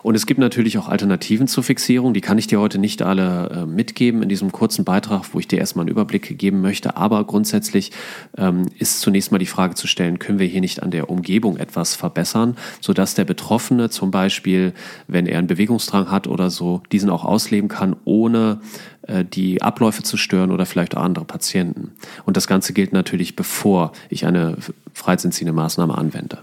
Und 0.04 0.16
es 0.16 0.26
gibt 0.26 0.39
natürlich 0.39 0.78
auch 0.78 0.89
Alternativen 0.89 1.48
zur 1.48 1.63
Fixierung. 1.63 2.13
Die 2.13 2.22
kann 2.22 2.38
ich 2.38 2.48
dir 2.48 2.60
heute 2.60 2.78
nicht 2.78 3.02
alle 3.02 3.50
äh, 3.50 3.66
mitgeben 3.66 4.22
in 4.22 4.30
diesem 4.30 4.52
kurzen 4.52 4.84
Beitrag, 4.84 5.34
wo 5.34 5.39
ich 5.39 5.48
dir 5.48 5.60
erstmal 5.60 5.84
einen 5.84 5.92
Überblick 5.92 6.38
geben 6.38 6.62
möchte. 6.62 6.98
Aber 6.98 7.24
grundsätzlich 7.24 7.92
ähm, 8.38 8.68
ist 8.78 9.00
zunächst 9.00 9.32
mal 9.32 9.38
die 9.38 9.46
Frage 9.46 9.76
zu 9.76 9.88
stellen, 9.88 10.20
können 10.20 10.39
wir 10.39 10.48
hier 10.48 10.62
nicht 10.62 10.84
an 10.84 10.92
der 10.92 11.10
Umgebung 11.10 11.58
etwas 11.58 11.96
verbessern, 11.96 12.58
sodass 12.82 13.16
der 13.16 13.24
Betroffene 13.24 13.89
zum 13.89 14.12
Beispiel, 14.12 14.74
wenn 15.08 15.26
er 15.26 15.39
einen 15.39 15.48
Bewegungsdrang 15.48 16.12
hat 16.12 16.28
oder 16.28 16.50
so, 16.50 16.84
diesen 16.92 17.10
auch 17.10 17.24
ausleben 17.24 17.70
kann, 17.70 17.96
ohne 18.04 18.60
äh, 19.04 19.24
die 19.24 19.62
Abläufe 19.62 20.04
zu 20.04 20.18
stören 20.18 20.52
oder 20.52 20.66
vielleicht 20.66 20.98
auch 20.98 21.02
andere 21.02 21.24
Patienten. 21.24 21.92
Und 22.26 22.36
das 22.36 22.48
Ganze 22.48 22.74
gilt 22.74 22.92
natürlich, 22.92 23.38
bevor 23.38 23.94
ich 24.10 24.26
eine 24.26 24.58
freiheitsentziehende 24.94 25.54
Maßnahme 25.54 25.98
anwende. 25.98 26.39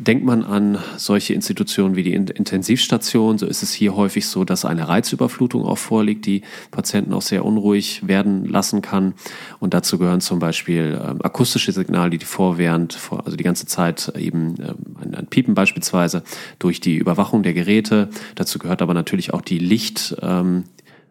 Denkt 0.00 0.24
man 0.24 0.44
an 0.44 0.78
solche 0.96 1.34
Institutionen 1.34 1.96
wie 1.96 2.04
die 2.04 2.14
Intensivstation, 2.14 3.36
so 3.36 3.46
ist 3.46 3.64
es 3.64 3.72
hier 3.72 3.96
häufig 3.96 4.28
so, 4.28 4.44
dass 4.44 4.64
eine 4.64 4.86
Reizüberflutung 4.86 5.64
auch 5.64 5.76
vorliegt, 5.76 6.24
die 6.24 6.42
Patienten 6.70 7.12
auch 7.12 7.22
sehr 7.22 7.44
unruhig 7.44 8.06
werden 8.06 8.44
lassen 8.44 8.80
kann. 8.80 9.14
Und 9.58 9.74
dazu 9.74 9.98
gehören 9.98 10.20
zum 10.20 10.38
Beispiel 10.38 10.94
äh, 10.94 11.24
akustische 11.24 11.72
Signale, 11.72 12.10
die 12.10 12.24
vorwährend, 12.24 12.94
vor, 12.94 13.26
also 13.26 13.36
die 13.36 13.42
ganze 13.42 13.66
Zeit 13.66 14.12
eben 14.16 14.54
äh, 14.60 14.74
ein, 15.02 15.16
ein, 15.16 15.26
Piepen 15.26 15.54
beispielsweise 15.54 16.22
durch 16.60 16.80
die 16.80 16.94
Überwachung 16.94 17.42
der 17.42 17.52
Geräte. 17.52 18.08
Dazu 18.36 18.60
gehört 18.60 18.82
aber 18.82 18.94
natürlich 18.94 19.34
auch 19.34 19.42
die 19.42 19.58
Licht, 19.58 20.14
ähm, 20.22 20.62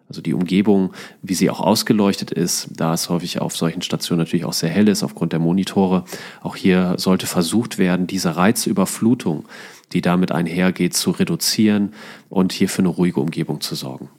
also 0.09 0.21
die 0.21 0.33
Umgebung, 0.33 0.93
wie 1.21 1.33
sie 1.33 1.49
auch 1.49 1.59
ausgeleuchtet 1.59 2.31
ist, 2.31 2.69
da 2.75 2.93
es 2.93 3.09
häufig 3.09 3.39
auf 3.41 3.57
solchen 3.57 3.81
Stationen 3.81 4.19
natürlich 4.19 4.45
auch 4.45 4.53
sehr 4.53 4.69
hell 4.69 4.87
ist 4.87 5.03
aufgrund 5.03 5.33
der 5.33 5.39
Monitore. 5.39 6.05
Auch 6.41 6.55
hier 6.55 6.95
sollte 6.97 7.27
versucht 7.27 7.77
werden, 7.77 8.07
diese 8.07 8.37
Reizüberflutung, 8.37 9.45
die 9.91 10.01
damit 10.01 10.31
einhergeht, 10.31 10.93
zu 10.93 11.11
reduzieren 11.11 11.93
und 12.29 12.53
hier 12.53 12.69
für 12.69 12.79
eine 12.79 12.89
ruhige 12.89 13.19
Umgebung 13.19 13.61
zu 13.61 13.75
sorgen. 13.75 14.09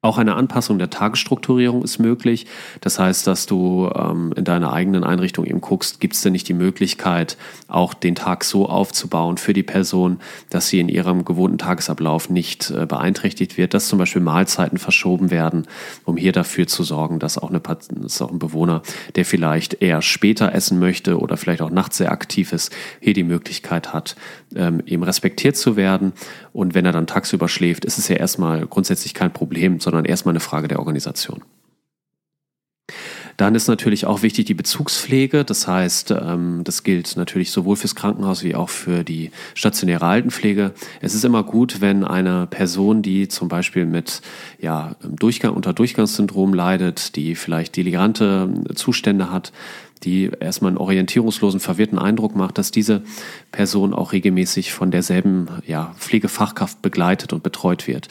Auch 0.00 0.16
eine 0.16 0.36
Anpassung 0.36 0.78
der 0.78 0.90
Tagesstrukturierung 0.90 1.82
ist 1.82 1.98
möglich. 1.98 2.46
Das 2.80 3.00
heißt, 3.00 3.26
dass 3.26 3.46
du 3.46 3.90
ähm, 3.96 4.32
in 4.36 4.44
deiner 4.44 4.72
eigenen 4.72 5.02
Einrichtung 5.02 5.44
eben 5.44 5.60
guckst, 5.60 5.98
gibt 5.98 6.14
es 6.14 6.20
denn 6.20 6.30
nicht 6.30 6.46
die 6.46 6.54
Möglichkeit, 6.54 7.36
auch 7.66 7.94
den 7.94 8.14
Tag 8.14 8.44
so 8.44 8.68
aufzubauen 8.68 9.38
für 9.38 9.52
die 9.52 9.64
Person, 9.64 10.20
dass 10.50 10.68
sie 10.68 10.78
in 10.78 10.88
ihrem 10.88 11.24
gewohnten 11.24 11.58
Tagesablauf 11.58 12.30
nicht 12.30 12.70
äh, 12.70 12.86
beeinträchtigt 12.86 13.56
wird, 13.56 13.74
dass 13.74 13.88
zum 13.88 13.98
Beispiel 13.98 14.22
Mahlzeiten 14.22 14.78
verschoben 14.78 15.32
werden, 15.32 15.66
um 16.04 16.16
hier 16.16 16.30
dafür 16.30 16.68
zu 16.68 16.84
sorgen, 16.84 17.18
dass 17.18 17.36
auch, 17.36 17.50
eine, 17.50 17.60
dass 17.60 18.22
auch 18.22 18.30
ein 18.30 18.38
Bewohner, 18.38 18.82
der 19.16 19.24
vielleicht 19.24 19.82
eher 19.82 20.00
später 20.00 20.54
essen 20.54 20.78
möchte 20.78 21.18
oder 21.18 21.36
vielleicht 21.36 21.60
auch 21.60 21.70
nachts 21.70 21.96
sehr 21.96 22.12
aktiv 22.12 22.52
ist, 22.52 22.72
hier 23.00 23.14
die 23.14 23.24
Möglichkeit 23.24 23.92
hat, 23.92 24.14
ähm, 24.54 24.80
eben 24.86 25.02
respektiert 25.02 25.56
zu 25.56 25.74
werden. 25.74 26.12
Und 26.58 26.74
wenn 26.74 26.84
er 26.84 26.90
dann 26.90 27.06
tagsüber 27.06 27.48
schläft, 27.48 27.84
ist 27.84 27.98
es 27.98 28.08
ja 28.08 28.16
erstmal 28.16 28.66
grundsätzlich 28.66 29.14
kein 29.14 29.32
Problem, 29.32 29.78
sondern 29.78 30.04
erstmal 30.04 30.32
eine 30.32 30.40
Frage 30.40 30.66
der 30.66 30.80
Organisation. 30.80 31.44
Dann 33.36 33.54
ist 33.54 33.68
natürlich 33.68 34.06
auch 34.06 34.22
wichtig 34.22 34.46
die 34.46 34.54
Bezugspflege. 34.54 35.44
Das 35.44 35.68
heißt, 35.68 36.10
ähm, 36.10 36.62
das 36.64 36.82
gilt 36.82 37.16
natürlich 37.16 37.52
sowohl 37.52 37.76
fürs 37.76 37.94
Krankenhaus 37.94 38.42
wie 38.42 38.56
auch 38.56 38.70
für 38.70 39.04
die 39.04 39.30
stationäre 39.54 40.04
Altenpflege. 40.04 40.72
Es 41.00 41.14
ist 41.14 41.24
immer 41.24 41.44
gut, 41.44 41.80
wenn 41.80 42.02
eine 42.02 42.48
Person, 42.48 43.02
die 43.02 43.28
zum 43.28 43.46
Beispiel 43.46 43.86
mit 43.86 44.20
ja, 44.58 44.96
Durchgang, 45.02 45.54
unter 45.54 45.72
Durchgangssyndrom 45.72 46.52
leidet, 46.52 47.14
die 47.14 47.36
vielleicht 47.36 47.76
deligante 47.76 48.52
Zustände 48.74 49.30
hat, 49.30 49.52
die 50.00 50.30
erstmal 50.40 50.70
einen 50.70 50.78
orientierungslosen, 50.78 51.60
verwirrten 51.60 51.98
Eindruck 51.98 52.36
macht, 52.36 52.58
dass 52.58 52.70
diese 52.70 53.02
Person 53.52 53.94
auch 53.94 54.12
regelmäßig 54.12 54.72
von 54.72 54.90
derselben 54.90 55.48
ja, 55.66 55.94
Pflegefachkraft 55.98 56.82
begleitet 56.82 57.32
und 57.32 57.42
betreut 57.42 57.86
wird, 57.86 58.08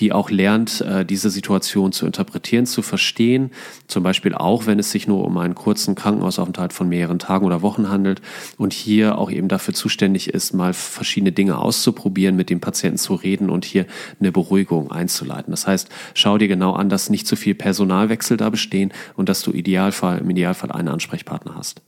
die 0.00 0.12
auch 0.12 0.30
lernt, 0.30 0.80
äh, 0.80 1.04
diese 1.04 1.30
Situation 1.30 1.92
zu 1.92 2.06
interpretieren, 2.06 2.66
zu 2.66 2.82
verstehen, 2.82 3.50
zum 3.86 4.02
Beispiel 4.02 4.34
auch, 4.34 4.66
wenn 4.66 4.78
es 4.78 4.90
sich 4.90 5.06
nur 5.06 5.24
um 5.24 5.36
einen 5.38 5.54
kurzen 5.54 5.94
Krankenhausaufenthalt 5.94 6.72
von 6.72 6.88
mehreren 6.88 7.18
Tagen 7.18 7.44
oder 7.44 7.62
Wochen 7.62 7.88
handelt 7.88 8.22
und 8.56 8.72
hier 8.72 9.18
auch 9.18 9.30
eben 9.30 9.48
dafür 9.48 9.74
zuständig 9.74 10.30
ist, 10.30 10.54
mal 10.54 10.72
verschiedene 10.72 11.32
Dinge 11.32 11.58
auszuprobieren, 11.58 12.36
mit 12.36 12.50
dem 12.50 12.60
Patienten 12.60 12.98
zu 12.98 13.14
reden 13.14 13.50
und 13.50 13.64
hier 13.64 13.86
eine 14.18 14.32
Beruhigung 14.32 14.90
einzuleiten. 14.90 15.50
Das 15.50 15.66
heißt, 15.66 15.88
schau 16.14 16.38
dir 16.38 16.48
genau 16.48 16.72
an, 16.72 16.88
dass 16.88 17.10
nicht 17.10 17.26
zu 17.26 17.36
viel 17.36 17.54
Personalwechsel 17.54 18.36
da 18.36 18.48
bestehen 18.50 18.92
und 19.16 19.28
dass 19.28 19.42
du 19.42 19.52
Idealfall, 19.52 20.18
im 20.18 20.30
Idealfall 20.30 20.72
einen 20.72 20.88
Ansprechpartner 20.88 21.54
hast. 21.56 21.82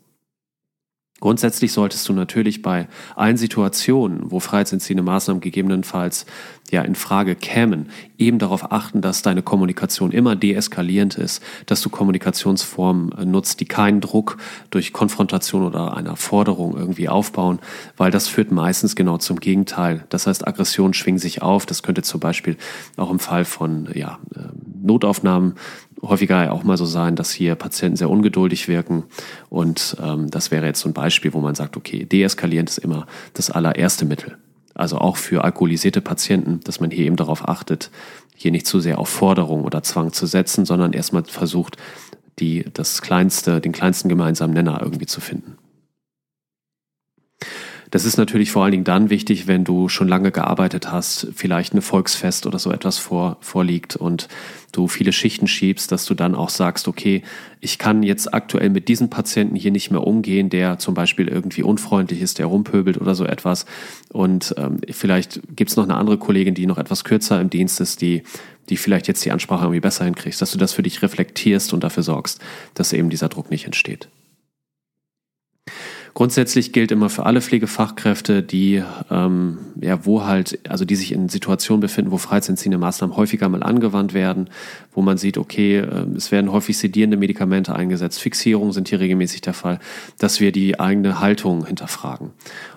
Grundsätzlich 1.23 1.73
solltest 1.73 2.09
du 2.09 2.13
natürlich 2.15 2.63
bei 2.63 2.89
allen 3.15 3.37
Situationen, 3.37 4.33
wo 4.33 4.41
freiheitsentziehende 4.41 5.05
Maßnahmen 5.05 5.41
gegebenenfalls 5.41 6.27
ja 6.73 6.83
in 6.83 6.97
Frage 6.97 7.37
kämen, 7.37 7.91
eben 8.19 8.41
darauf 8.41 8.73
achten, 8.73 9.03
dass 9.03 9.23
deine 9.23 9.43
Kommunikation 9.43 10.11
immer 10.11 10.35
deeskalierend 10.35 11.15
ist, 11.15 11.41
dass 11.67 11.81
du 11.81 11.91
Kommunikationsformen 11.91 13.13
äh, 13.13 13.25
nutzt, 13.25 13.61
die 13.61 13.67
keinen 13.67 14.01
Druck 14.01 14.39
durch 14.71 14.93
Konfrontation 14.93 15.63
oder 15.63 15.97
einer 15.97 16.17
Forderung 16.17 16.77
irgendwie 16.77 17.09
aufbauen, 17.09 17.61
weil 17.97 18.11
das 18.11 18.27
führt 18.27 18.51
meistens 18.51 18.97
genau 18.97 19.19
zum 19.19 19.39
Gegenteil. 19.39 20.05
Das 20.09 20.27
heißt, 20.27 20.45
Aggressionen 20.49 20.93
schwingen 20.93 21.21
sich 21.21 21.41
auf. 21.41 21.67
Das 21.67 21.85
könnte 21.85 22.03
zum 22.03 22.19
Beispiel 22.19 22.57
auch 22.97 23.13
im 23.13 23.21
Fall 23.21 23.45
von 23.45 23.89
ja, 23.95 24.19
ähm, 24.35 24.51
Notaufnahmen 24.83 25.55
häufiger 26.03 26.53
auch 26.53 26.65
mal 26.65 26.77
so 26.77 26.85
sein, 26.85 27.17
dass 27.17 27.31
hier 27.33 27.55
Patienten 27.55 27.97
sehr 27.97 28.11
ungeduldig 28.11 28.69
wirken. 28.69 29.05
Und 29.49 29.97
ähm, 30.03 30.31
das 30.31 30.51
wäre 30.51 30.67
jetzt 30.67 30.81
so 30.81 30.89
ein 30.89 30.95
Beispiel, 30.95 31.33
wo 31.33 31.41
man 31.41 31.55
sagt, 31.55 31.77
okay, 31.77 32.05
deeskalierend 32.05 32.71
ist 32.71 32.79
immer 32.79 33.07
das 33.35 33.51
allererste 33.51 34.05
Mittel. 34.05 34.37
Also 34.75 34.99
auch 34.99 35.17
für 35.17 35.45
alkoholisierte 35.45 36.01
Patienten, 36.01 36.61
dass 36.65 36.81
man 36.81 36.91
hier 36.91 37.07
eben 37.07 37.17
darauf 37.17 37.49
achtet, 37.49 37.91
hier 38.35 38.51
nicht 38.51 38.67
zu 38.67 38.81
sehr 38.81 38.99
auf 38.99 39.09
Forderung 39.09 39.65
oder 39.65 39.83
Zwang 39.83 40.13
zu 40.13 40.27
setzen, 40.27 40.65
sondern 40.65 40.93
erstmal 40.93 41.25
versucht, 41.25 41.77
die, 42.39 42.65
das 42.73 43.03
kleinste, 43.03 43.61
den 43.61 43.73
kleinsten 43.73 44.09
gemeinsamen 44.09 44.55
Nenner 44.55 44.81
irgendwie 44.83 45.07
zu 45.07 45.21
finden. 45.21 45.59
Das 47.93 48.07
ist 48.07 48.17
natürlich 48.17 48.51
vor 48.51 48.63
allen 48.65 48.73
Dingen 48.73 48.85
dann 48.85 49.11
wichtig, 49.11 49.47
wenn 49.47 49.65
du 49.65 49.91
schon 49.91 50.09
lange 50.09 50.33
gearbeitet 50.33 50.91
hast, 50.91 51.29
vielleicht 51.35 51.75
ein 51.75 51.83
Volksfest 51.83 52.47
oder 52.47 52.59
so 52.59 52.73
etwas 52.73 52.97
vor, 52.97 53.37
vorliegt 53.43 53.97
und 53.97 54.29
du 54.73 54.89
viele 54.89 55.13
Schichten 55.13 55.47
schiebst, 55.47 55.93
dass 55.93 56.07
du 56.07 56.15
dann 56.15 56.35
auch 56.35 56.49
sagst, 56.49 56.89
okay, 56.89 57.23
ich 57.61 57.77
kann 57.77 58.03
jetzt 58.03 58.33
aktuell 58.33 58.71
mit 58.71 58.89
diesem 58.89 59.11
Patienten 59.11 59.57
hier 59.57 59.73
nicht 59.73 59.91
mehr 59.91 60.07
umgehen, 60.07 60.49
der 60.49 60.79
zum 60.79 60.95
Beispiel 60.95 61.29
irgendwie 61.29 61.63
unfreundlich 61.63 62.23
ist, 62.23 62.39
der 62.39 62.47
rumpöbelt 62.47 62.99
oder 62.99 63.15
so 63.15 63.27
etwas. 63.27 63.67
Und 64.11 64.55
ähm, 64.57 64.79
vielleicht 64.91 65.43
gibt's 65.55 65.77
noch 65.77 65.85
eine 65.85 65.97
andere 65.97 66.17
Kollegin, 66.17 66.55
die 66.55 66.65
noch 66.65 66.79
etwas 66.79 67.05
kürzer 67.05 67.43
im 67.43 67.51
Dienst 67.51 67.79
ist, 67.79 68.01
die 68.01 68.23
die 68.69 68.77
vielleicht 68.77 69.09
jetzt 69.09 69.25
die 69.25 69.33
Ansprache 69.33 69.65
irgendwie 69.65 69.81
besser 69.81 70.05
hinkriegst, 70.05 70.41
dass 70.41 70.53
du 70.53 70.57
das 70.57 70.73
für 70.73 70.85
dich 70.85 71.03
reflektierst 71.03 71.75
und 71.75 71.83
dafür 71.83 72.05
sorgst, 72.05 72.41
dass 72.75 72.93
eben 72.93 73.11
dieser 73.11 73.29
Druck 73.29 73.51
nicht 73.51 73.67
entsteht. 73.67 74.09
Grundsätzlich 76.15 76.73
gilt 76.73 76.93
immer 76.93 77.09
für 77.09 77.25
alle 77.25 77.41
Pflegefachkräfte, 77.41 78.43
die 78.43 78.83
ähm, 79.11 79.59
ja 79.81 80.05
wo 80.05 80.25
halt, 80.25 80.59
also 80.69 80.85
die 80.85 80.95
sich 80.95 81.13
in 81.13 81.31
Situationen 81.31 81.81
befinden, 81.81 82.11
wo 82.11 82.19
freiheitsentziehende 82.19 82.77
Maßnahmen 82.77 83.17
häufiger 83.17 83.49
mal 83.49 83.63
angewandt 83.63 84.13
werden, 84.13 84.51
wo 84.93 85.01
man 85.01 85.17
sieht, 85.17 85.39
okay, 85.39 85.79
äh, 85.79 86.07
es 86.15 86.31
werden 86.31 86.53
häufig 86.53 86.77
sedierende 86.77 87.17
Medikamente 87.17 87.75
eingesetzt, 87.75 88.21
Fixierungen 88.21 88.73
sind 88.73 88.89
hier 88.89 89.01
regelmäßig 89.01 89.41
der 89.41 89.55
Fall, 89.55 89.79
dass 90.19 90.39
wir 90.39 90.53
die 90.53 90.79
eigene 90.79 91.21
Haltung 91.21 91.65
hinterfragen. 91.67 92.33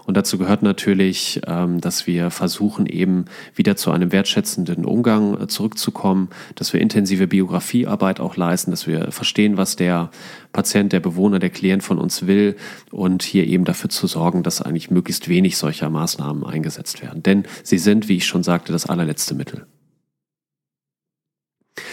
Und 0.06 0.16
dazu 0.16 0.38
gehört 0.38 0.62
natürlich, 0.62 1.42
ähm, 1.48 1.82
dass 1.82 2.08
wir 2.08 2.30
versuchen, 2.30 2.86
eben 2.86 3.26
wieder 3.54 3.76
zu 3.76 3.92
einem 3.92 4.12
wertschätzenden 4.12 4.86
Umgang 4.86 5.42
äh, 5.42 5.48
zurückzukommen, 5.48 6.30
dass 6.56 6.72
wir 6.72 6.80
intensive 6.80 7.28
Biografiearbeit 7.28 8.20
auch 8.20 8.38
leisten, 8.38 8.72
dass 8.72 8.88
wir 8.88 9.12
verstehen, 9.12 9.58
was 9.58 9.76
der 9.76 10.10
Patient, 10.56 10.94
der 10.94 11.02
Bewohner, 11.02 11.38
der 11.38 11.50
Klient 11.50 11.84
von 11.84 12.00
uns 12.00 12.28
will 12.28 12.56
und 12.90 13.24
hier 13.24 13.46
eben 13.46 13.66
dafür 13.66 13.90
zu 13.90 14.08
sorgen, 14.08 14.42
dass 14.42 14.62
eigentlich 14.62 14.90
möglichst 14.90 15.28
wenig 15.28 15.58
solcher 15.58 15.90
Maßnahmen 15.90 16.46
eingesetzt 16.46 17.02
werden. 17.02 17.22
Denn 17.22 17.44
sie 17.62 17.78
sind, 17.78 18.08
wie 18.08 18.16
ich 18.16 18.26
schon 18.26 18.42
sagte, 18.42 18.72
das 18.72 18.86
allerletzte 18.86 19.36
Mittel. 19.36 19.68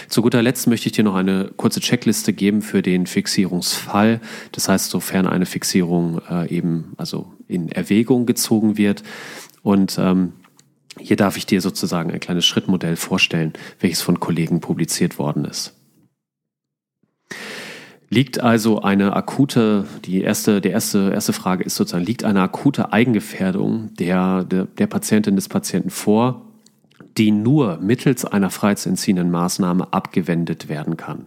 Zu 0.08 0.22
guter 0.22 0.42
Letzt 0.42 0.68
möchte 0.68 0.86
ich 0.86 0.92
dir 0.92 1.02
noch 1.02 1.16
eine 1.16 1.50
kurze 1.56 1.80
Checkliste 1.80 2.32
geben 2.32 2.62
für 2.62 2.82
den 2.82 3.06
Fixierungsfall. 3.06 4.20
Das 4.52 4.68
heißt, 4.68 4.90
sofern 4.90 5.26
eine 5.26 5.46
Fixierung 5.46 6.20
äh, 6.30 6.48
eben 6.54 6.92
also 6.96 7.32
in 7.48 7.68
Erwägung 7.68 8.26
gezogen 8.26 8.78
wird. 8.78 9.02
Und 9.62 9.98
ähm, 9.98 10.34
hier 11.00 11.16
darf 11.16 11.36
ich 11.36 11.46
dir 11.46 11.60
sozusagen 11.60 12.12
ein 12.12 12.20
kleines 12.20 12.46
Schrittmodell 12.46 12.94
vorstellen, 12.94 13.54
welches 13.80 14.02
von 14.02 14.20
Kollegen 14.20 14.60
publiziert 14.60 15.18
worden 15.18 15.44
ist. 15.46 15.74
Liegt 18.12 18.40
also 18.40 18.82
eine 18.82 19.16
akute, 19.16 19.86
die 20.04 20.20
erste, 20.20 20.60
die 20.60 20.68
erste, 20.68 21.12
erste 21.14 21.32
Frage 21.32 21.64
ist 21.64 21.76
sozusagen, 21.76 22.04
liegt 22.04 22.24
eine 22.24 22.42
akute 22.42 22.92
Eigengefährdung 22.92 23.94
der, 23.94 24.44
der, 24.44 24.66
der 24.66 24.86
Patientin 24.86 25.34
des 25.34 25.48
Patienten 25.48 25.88
vor, 25.88 26.44
die 27.16 27.30
nur 27.30 27.78
mittels 27.78 28.26
einer 28.26 28.50
freiheitsentziehenden 28.50 29.30
Maßnahme 29.30 29.94
abgewendet 29.94 30.68
werden 30.68 30.98
kann. 30.98 31.24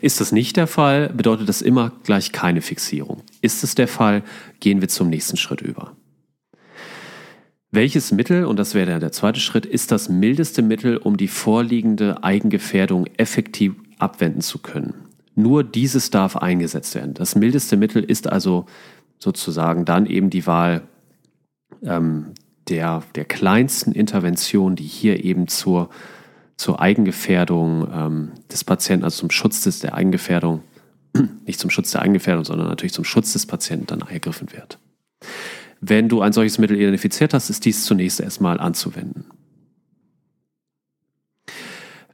Ist 0.00 0.22
das 0.22 0.32
nicht 0.32 0.56
der 0.56 0.66
Fall, 0.66 1.10
bedeutet 1.10 1.50
das 1.50 1.60
immer 1.60 1.92
gleich 2.02 2.32
keine 2.32 2.62
Fixierung. 2.62 3.20
Ist 3.42 3.62
es 3.62 3.74
der 3.74 3.88
Fall, 3.88 4.22
gehen 4.60 4.80
wir 4.80 4.88
zum 4.88 5.10
nächsten 5.10 5.36
Schritt 5.36 5.60
über. 5.60 5.94
Welches 7.70 8.10
Mittel, 8.10 8.46
und 8.46 8.58
das 8.58 8.72
wäre 8.72 8.98
der 9.00 9.12
zweite 9.12 9.40
Schritt, 9.40 9.66
ist 9.66 9.92
das 9.92 10.08
mildeste 10.08 10.62
Mittel, 10.62 10.96
um 10.96 11.18
die 11.18 11.28
vorliegende 11.28 12.24
Eigengefährdung 12.24 13.04
effektiv 13.18 13.74
abwenden 13.98 14.40
zu 14.40 14.58
können? 14.58 15.11
Nur 15.34 15.64
dieses 15.64 16.10
darf 16.10 16.36
eingesetzt 16.36 16.94
werden. 16.94 17.14
Das 17.14 17.34
mildeste 17.34 17.76
Mittel 17.76 18.02
ist 18.02 18.30
also 18.30 18.66
sozusagen 19.18 19.84
dann 19.84 20.06
eben 20.06 20.30
die 20.30 20.46
Wahl 20.46 20.82
ähm, 21.82 22.32
der, 22.68 23.02
der 23.14 23.24
kleinsten 23.24 23.92
Intervention, 23.92 24.76
die 24.76 24.84
hier 24.84 25.24
eben 25.24 25.48
zur, 25.48 25.90
zur 26.56 26.80
Eigengefährdung 26.80 27.88
ähm, 27.92 28.32
des 28.50 28.64
Patienten, 28.64 29.04
also 29.04 29.20
zum 29.20 29.30
Schutz 29.30 29.62
des, 29.62 29.80
der 29.80 29.94
Eigengefährdung, 29.94 30.62
nicht 31.46 31.58
zum 31.58 31.70
Schutz 31.70 31.90
der 31.92 32.02
Eigengefährdung, 32.02 32.44
sondern 32.44 32.68
natürlich 32.68 32.92
zum 32.92 33.04
Schutz 33.04 33.32
des 33.32 33.46
Patienten 33.46 33.86
dann 33.86 34.00
ergriffen 34.02 34.52
wird. 34.52 34.78
Wenn 35.80 36.08
du 36.08 36.20
ein 36.20 36.32
solches 36.32 36.58
Mittel 36.58 36.76
identifiziert 36.76 37.34
hast, 37.34 37.50
ist 37.50 37.64
dies 37.64 37.84
zunächst 37.84 38.20
erstmal 38.20 38.60
anzuwenden. 38.60 39.24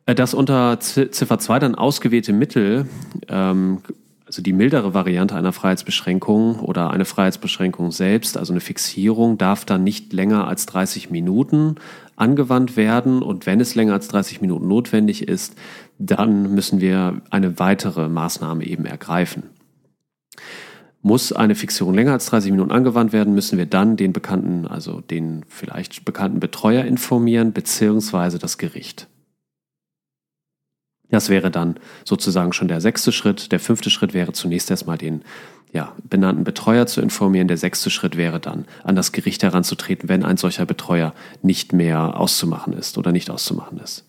Äh, 0.09 0.15
das 0.15 0.35
unter 0.35 0.81
Ziffer 0.81 1.39
2 1.39 1.59
dann 1.61 1.75
ausgewählte 1.75 2.33
Mittel 2.33 2.89
ähm, 3.29 3.83
also 4.27 4.43
die 4.43 4.53
mildere 4.53 4.93
Variante 4.93 5.37
einer 5.37 5.55
Freiheitsbeschränkung 5.55 6.61
oder 6.61 6.91
eine 6.91 7.07
Freiheitsbeschränkung 7.07 7.93
selbst, 7.93 8.37
also 8.37 8.53
eine 8.53 8.61
Fixierung, 8.61 9.39
darf 9.39 9.65
dann 9.65 9.85
nicht 9.85 10.13
länger 10.13 10.47
als 10.47 10.67
30 10.67 11.09
Minuten 11.09 11.77
angewandt 12.15 12.77
werden. 12.77 13.23
Und 13.23 13.47
wenn 13.47 13.59
es 13.59 13.75
länger 13.75 13.95
als 13.95 14.09
30 14.09 14.43
Minuten 14.43 14.69
notwendig 14.69 15.27
ist, 15.27 15.55
dann 15.99 16.55
müssen 16.55 16.83
wir 16.83 17.23
eine 17.31 17.59
weitere 17.59 18.11
Maßnahme 18.11 18.67
eben 18.67 18.85
ergreifen. 18.85 19.45
Muss 21.01 21.33
eine 21.33 21.55
Fixierung 21.55 21.95
länger 21.95 22.13
als 22.13 22.27
30 22.27 22.51
Minuten 22.51 22.71
angewandt 22.71 23.15
werden, 23.15 23.35
müssen 23.35 23.57
wir 23.57 23.65
dann 23.65 23.97
den 23.97 24.13
bekannten, 24.13 24.67
also 24.67 25.01
den 25.01 25.47
vielleicht 25.49 26.05
bekannten 26.05 26.39
Betreuer 26.39 26.85
informieren, 26.85 27.55
beziehungsweise 27.55 28.39
das 28.39 28.59
Gericht. 28.59 29.09
Das 31.11 31.29
wäre 31.29 31.51
dann 31.51 31.77
sozusagen 32.05 32.53
schon 32.53 32.69
der 32.69 32.81
sechste 32.81 33.13
Schritt. 33.13 33.51
Der 33.53 33.61
fünfte 33.61 33.91
Schritt 33.91 34.13
wäre 34.15 34.33
zunächst 34.33 34.71
erstmal 34.71 34.99
den 34.99 35.23
ja, 35.73 35.95
benannten 36.09 36.45
Betreuer 36.45 36.87
zu 36.87 37.01
informieren. 37.01 37.49
Der 37.49 37.57
sechste 37.57 37.91
Schritt 37.91 38.17
wäre 38.17 38.41
dann, 38.41 38.67
an 38.85 38.97
das 38.97 39.13
Gericht 39.13 39.43
heranzutreten, 39.43 40.09
wenn 40.09 40.25
ein 40.25 40.37
solcher 40.37 40.67
Betreuer 40.67 41.15
nicht 41.43 41.73
mehr 41.73 42.19
auszumachen 42.19 42.73
ist 42.73 42.99
oder 42.99 43.13
nicht 43.13 43.31
auszumachen 43.31 43.79
ist. 43.79 44.05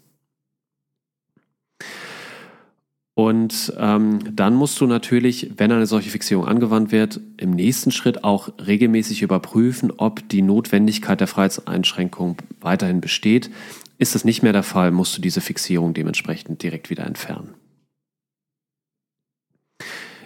Und 3.20 3.74
ähm, 3.78 4.20
dann 4.34 4.56
musst 4.56 4.80
du 4.80 4.88
natürlich, 4.88 5.52
wenn 5.58 5.74
eine 5.74 5.88
solche 5.88 6.10
Fixierung 6.10 6.48
angewandt 6.48 6.94
wird, 6.94 7.20
im 7.36 7.52
nächsten 7.52 7.92
Schritt 7.92 8.24
auch 8.24 8.48
regelmäßig 8.66 9.22
überprüfen, 9.22 9.92
ob 9.98 10.30
die 10.30 10.42
Notwendigkeit 10.42 11.20
der 11.20 11.28
Freiheitseinschränkung 11.28 12.38
weiterhin 12.62 13.02
besteht. 13.02 13.52
Ist 14.00 14.16
das 14.16 14.24
nicht 14.24 14.42
mehr 14.42 14.54
der 14.54 14.64
Fall, 14.64 14.92
musst 14.92 15.18
du 15.18 15.22
diese 15.22 15.42
Fixierung 15.42 15.94
dementsprechend 15.94 16.64
direkt 16.64 16.90
wieder 16.90 17.06
entfernen. 17.06 17.54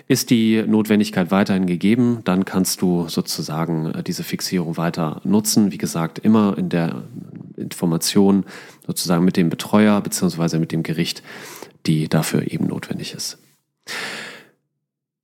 Ist 0.08 0.30
die 0.30 0.62
Notwendigkeit 0.62 1.32
weiterhin 1.32 1.66
gegeben, 1.66 2.20
dann 2.24 2.46
kannst 2.46 2.84
du 2.84 3.08
sozusagen 3.08 3.92
äh, 3.92 4.04
diese 4.04 4.24
Fixierung 4.24 4.78
weiter 4.78 5.22
nutzen. 5.24 5.72
Wie 5.72 5.78
gesagt, 5.78 6.20
immer 6.20 6.56
in 6.58 6.70
der 6.70 7.04
Information 7.58 8.46
sozusagen 8.86 9.26
mit 9.26 9.38
dem 9.38 9.50
Betreuer 9.50 10.00
bzw. 10.02 10.60
mit 10.60 10.72
dem 10.72 10.84
Gericht, 10.84 11.24
die 11.88 12.08
dafür 12.10 12.52
eben 12.52 12.68
notwendig 12.68 13.14
ist. 13.14 13.40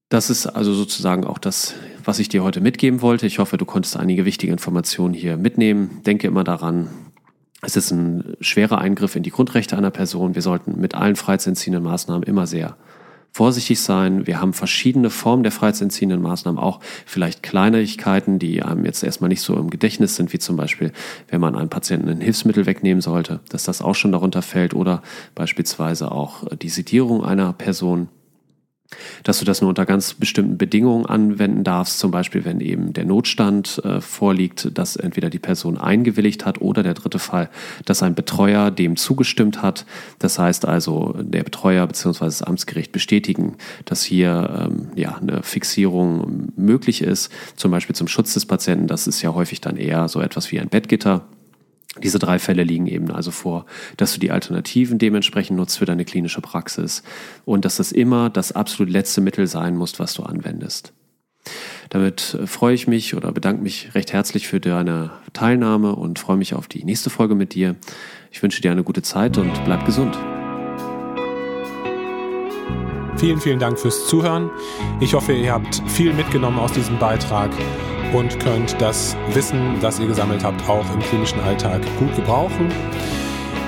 Das 0.07 0.31
ist 0.31 0.47
also 0.47 0.73
sozusagen 0.73 1.23
auch 1.23 1.37
das, 1.37 1.75
was 2.03 2.17
ich 2.17 2.29
dir 2.29 2.41
heute 2.41 2.61
mitgeben 2.61 3.03
wollte. 3.03 3.27
Ich 3.27 3.37
hoffe, 3.37 3.57
du 3.57 3.65
konntest 3.65 3.95
einige 3.95 4.25
wichtige 4.25 4.51
Informationen 4.51 5.13
hier 5.13 5.37
mitnehmen. 5.37 6.01
Denke 6.03 6.25
immer 6.25 6.43
daran, 6.43 6.89
es 7.61 7.75
ist 7.75 7.91
ein 7.91 8.37
schwerer 8.39 8.79
Eingriff 8.79 9.15
in 9.15 9.23
die 9.23 9.31
Grundrechte 9.31 9.77
einer 9.77 9.91
Person. 9.91 10.35
Wir 10.35 10.41
sollten 10.41 10.79
mit 10.79 10.95
allen 10.95 11.15
freiheitsentziehenden 11.15 11.83
Maßnahmen 11.83 12.23
immer 12.23 12.47
sehr 12.47 12.77
vorsichtig 13.31 13.81
sein. 13.81 14.25
Wir 14.25 14.41
haben 14.41 14.53
verschiedene 14.53 15.09
Formen 15.09 15.43
der 15.43 15.51
freiheitsentziehenden 15.51 16.21
Maßnahmen, 16.21 16.59
auch 16.59 16.79
vielleicht 17.05 17.43
Kleinigkeiten, 17.43 18.39
die 18.39 18.63
einem 18.63 18.85
jetzt 18.85 19.03
erstmal 19.03 19.27
nicht 19.27 19.41
so 19.41 19.55
im 19.55 19.69
Gedächtnis 19.69 20.15
sind, 20.15 20.33
wie 20.33 20.39
zum 20.39 20.55
Beispiel, 20.55 20.91
wenn 21.27 21.41
man 21.41 21.55
einem 21.55 21.69
Patienten 21.69 22.09
ein 22.09 22.21
Hilfsmittel 22.21 22.65
wegnehmen 22.65 23.01
sollte, 23.01 23.39
dass 23.49 23.65
das 23.65 23.81
auch 23.81 23.95
schon 23.95 24.11
darunter 24.11 24.41
fällt 24.41 24.73
oder 24.73 25.03
beispielsweise 25.35 26.11
auch 26.11 26.45
die 26.57 26.69
Sedierung 26.69 27.23
einer 27.23 27.53
Person 27.53 28.07
dass 29.23 29.39
du 29.39 29.45
das 29.45 29.61
nur 29.61 29.69
unter 29.69 29.85
ganz 29.85 30.13
bestimmten 30.13 30.57
Bedingungen 30.57 31.05
anwenden 31.05 31.63
darfst, 31.63 31.99
zum 31.99 32.11
Beispiel 32.11 32.45
wenn 32.45 32.59
eben 32.61 32.93
der 32.93 33.05
Notstand 33.05 33.81
äh, 33.83 34.01
vorliegt, 34.01 34.77
dass 34.77 34.95
entweder 34.95 35.29
die 35.29 35.39
Person 35.39 35.77
eingewilligt 35.77 36.45
hat 36.45 36.61
oder 36.61 36.83
der 36.83 36.93
dritte 36.93 37.19
Fall, 37.19 37.49
dass 37.85 38.03
ein 38.03 38.15
Betreuer 38.15 38.71
dem 38.71 38.95
zugestimmt 38.95 39.61
hat. 39.61 39.85
Das 40.19 40.39
heißt 40.39 40.65
also, 40.65 41.15
der 41.19 41.43
Betreuer 41.43 41.85
bzw. 41.87 42.25
das 42.25 42.41
Amtsgericht 42.41 42.91
bestätigen, 42.91 43.57
dass 43.85 44.03
hier 44.03 44.67
ähm, 44.69 44.89
ja, 44.95 45.15
eine 45.15 45.43
Fixierung 45.43 46.51
möglich 46.55 47.01
ist, 47.01 47.31
zum 47.55 47.71
Beispiel 47.71 47.95
zum 47.95 48.07
Schutz 48.07 48.33
des 48.33 48.45
Patienten. 48.45 48.87
Das 48.87 49.07
ist 49.07 49.21
ja 49.21 49.33
häufig 49.33 49.61
dann 49.61 49.77
eher 49.77 50.07
so 50.07 50.21
etwas 50.21 50.51
wie 50.51 50.59
ein 50.59 50.69
Bettgitter 50.69 51.23
diese 51.97 52.19
drei 52.19 52.39
Fälle 52.39 52.63
liegen 52.63 52.87
eben 52.87 53.11
also 53.11 53.31
vor, 53.31 53.65
dass 53.97 54.13
du 54.13 54.19
die 54.19 54.31
Alternativen 54.31 54.99
dementsprechend 54.99 55.57
nutzt 55.57 55.79
für 55.79 55.85
deine 55.85 56.05
klinische 56.05 56.41
Praxis 56.41 57.03
und 57.45 57.65
dass 57.65 57.77
das 57.77 57.91
immer 57.91 58.29
das 58.29 58.51
absolut 58.51 58.91
letzte 58.91 59.21
Mittel 59.21 59.47
sein 59.47 59.75
muss, 59.75 59.99
was 59.99 60.13
du 60.13 60.23
anwendest. 60.23 60.93
Damit 61.89 62.37
äh, 62.39 62.47
freue 62.47 62.75
ich 62.75 62.87
mich 62.87 63.15
oder 63.15 63.31
bedanke 63.31 63.63
mich 63.63 63.95
recht 63.95 64.13
herzlich 64.13 64.47
für 64.47 64.59
deine 64.59 65.11
Teilnahme 65.33 65.95
und 65.95 66.19
freue 66.19 66.37
mich 66.37 66.53
auf 66.53 66.67
die 66.67 66.83
nächste 66.83 67.09
Folge 67.09 67.33
mit 67.33 67.53
dir. 67.55 67.75
Ich 68.31 68.43
wünsche 68.43 68.61
dir 68.61 68.71
eine 68.71 68.83
gute 68.83 69.01
Zeit 69.01 69.37
und 69.37 69.51
bleib 69.65 69.85
gesund. 69.85 70.15
Vielen, 73.17 73.41
vielen 73.41 73.59
Dank 73.59 73.77
fürs 73.79 74.07
Zuhören. 74.07 74.49
Ich 75.01 75.13
hoffe, 75.13 75.33
ihr 75.33 75.51
habt 75.51 75.81
viel 75.87 76.13
mitgenommen 76.13 76.59
aus 76.59 76.71
diesem 76.71 76.97
Beitrag 76.99 77.51
und 78.13 78.39
könnt 78.39 78.79
das 78.81 79.15
Wissen, 79.33 79.79
das 79.81 79.99
ihr 79.99 80.07
gesammelt 80.07 80.43
habt, 80.43 80.67
auch 80.69 80.85
im 80.93 80.99
klinischen 80.99 81.39
Alltag 81.41 81.81
gut 81.97 82.15
gebrauchen. 82.15 82.69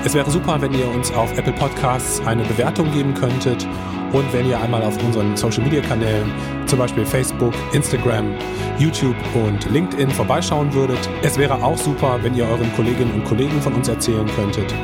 Es 0.04 0.14
wäre 0.14 0.30
super, 0.30 0.60
wenn 0.60 0.72
ihr 0.72 0.88
uns 0.88 1.12
auf 1.12 1.36
Apple 1.38 1.52
Podcasts 1.52 2.20
eine 2.26 2.42
Bewertung 2.42 2.90
geben 2.92 3.14
könntet 3.14 3.66
und 4.12 4.32
wenn 4.32 4.48
ihr 4.48 4.60
einmal 4.60 4.82
auf 4.82 5.00
unseren 5.02 5.36
Social 5.36 5.62
Media 5.62 5.80
Kanälen, 5.80 6.30
zum 6.66 6.78
Beispiel 6.78 7.06
Facebook, 7.06 7.54
Instagram, 7.72 8.34
YouTube 8.78 9.16
und 9.34 9.70
LinkedIn 9.70 10.10
vorbeischauen 10.10 10.72
würdet. 10.72 10.98
Es 11.22 11.38
wäre 11.38 11.62
auch 11.62 11.78
super, 11.78 12.18
wenn 12.22 12.34
ihr 12.34 12.46
euren 12.46 12.74
Kolleginnen 12.74 13.12
und 13.12 13.24
Kollegen 13.24 13.60
von 13.62 13.74
uns 13.74 13.88
erzählen 13.88 14.26
könntet. 14.34 14.74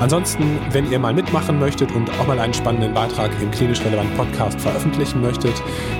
Ansonsten, 0.00 0.58
wenn 0.70 0.90
ihr 0.90 0.98
mal 0.98 1.14
mitmachen 1.14 1.58
möchtet 1.58 1.92
und 1.92 2.10
auch 2.18 2.26
mal 2.26 2.38
einen 2.38 2.54
spannenden 2.54 2.94
Beitrag 2.94 3.30
im 3.40 3.50
Klinisch 3.50 3.84
Relevant 3.84 4.16
Podcast 4.16 4.60
veröffentlichen 4.60 5.20
möchtet, 5.20 5.54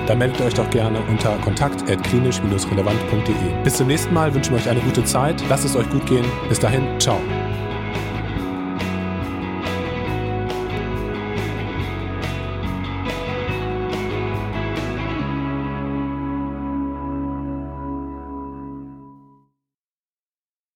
dann 0.07 0.17
meldet 0.17 0.41
euch 0.41 0.53
doch 0.53 0.69
gerne 0.69 0.99
unter 1.09 1.37
kontakt.klinisch-relevant.de. 1.37 3.63
Bis 3.63 3.75
zum 3.75 3.87
nächsten 3.87 4.13
Mal 4.13 4.33
wünschen 4.33 4.53
wir 4.53 4.59
euch 4.59 4.69
eine 4.69 4.81
gute 4.81 5.03
Zeit. 5.03 5.43
Lasst 5.49 5.65
es 5.65 5.75
euch 5.75 5.89
gut 5.89 6.05
gehen. 6.05 6.25
Bis 6.49 6.59
dahin, 6.59 6.99
ciao. 6.99 7.19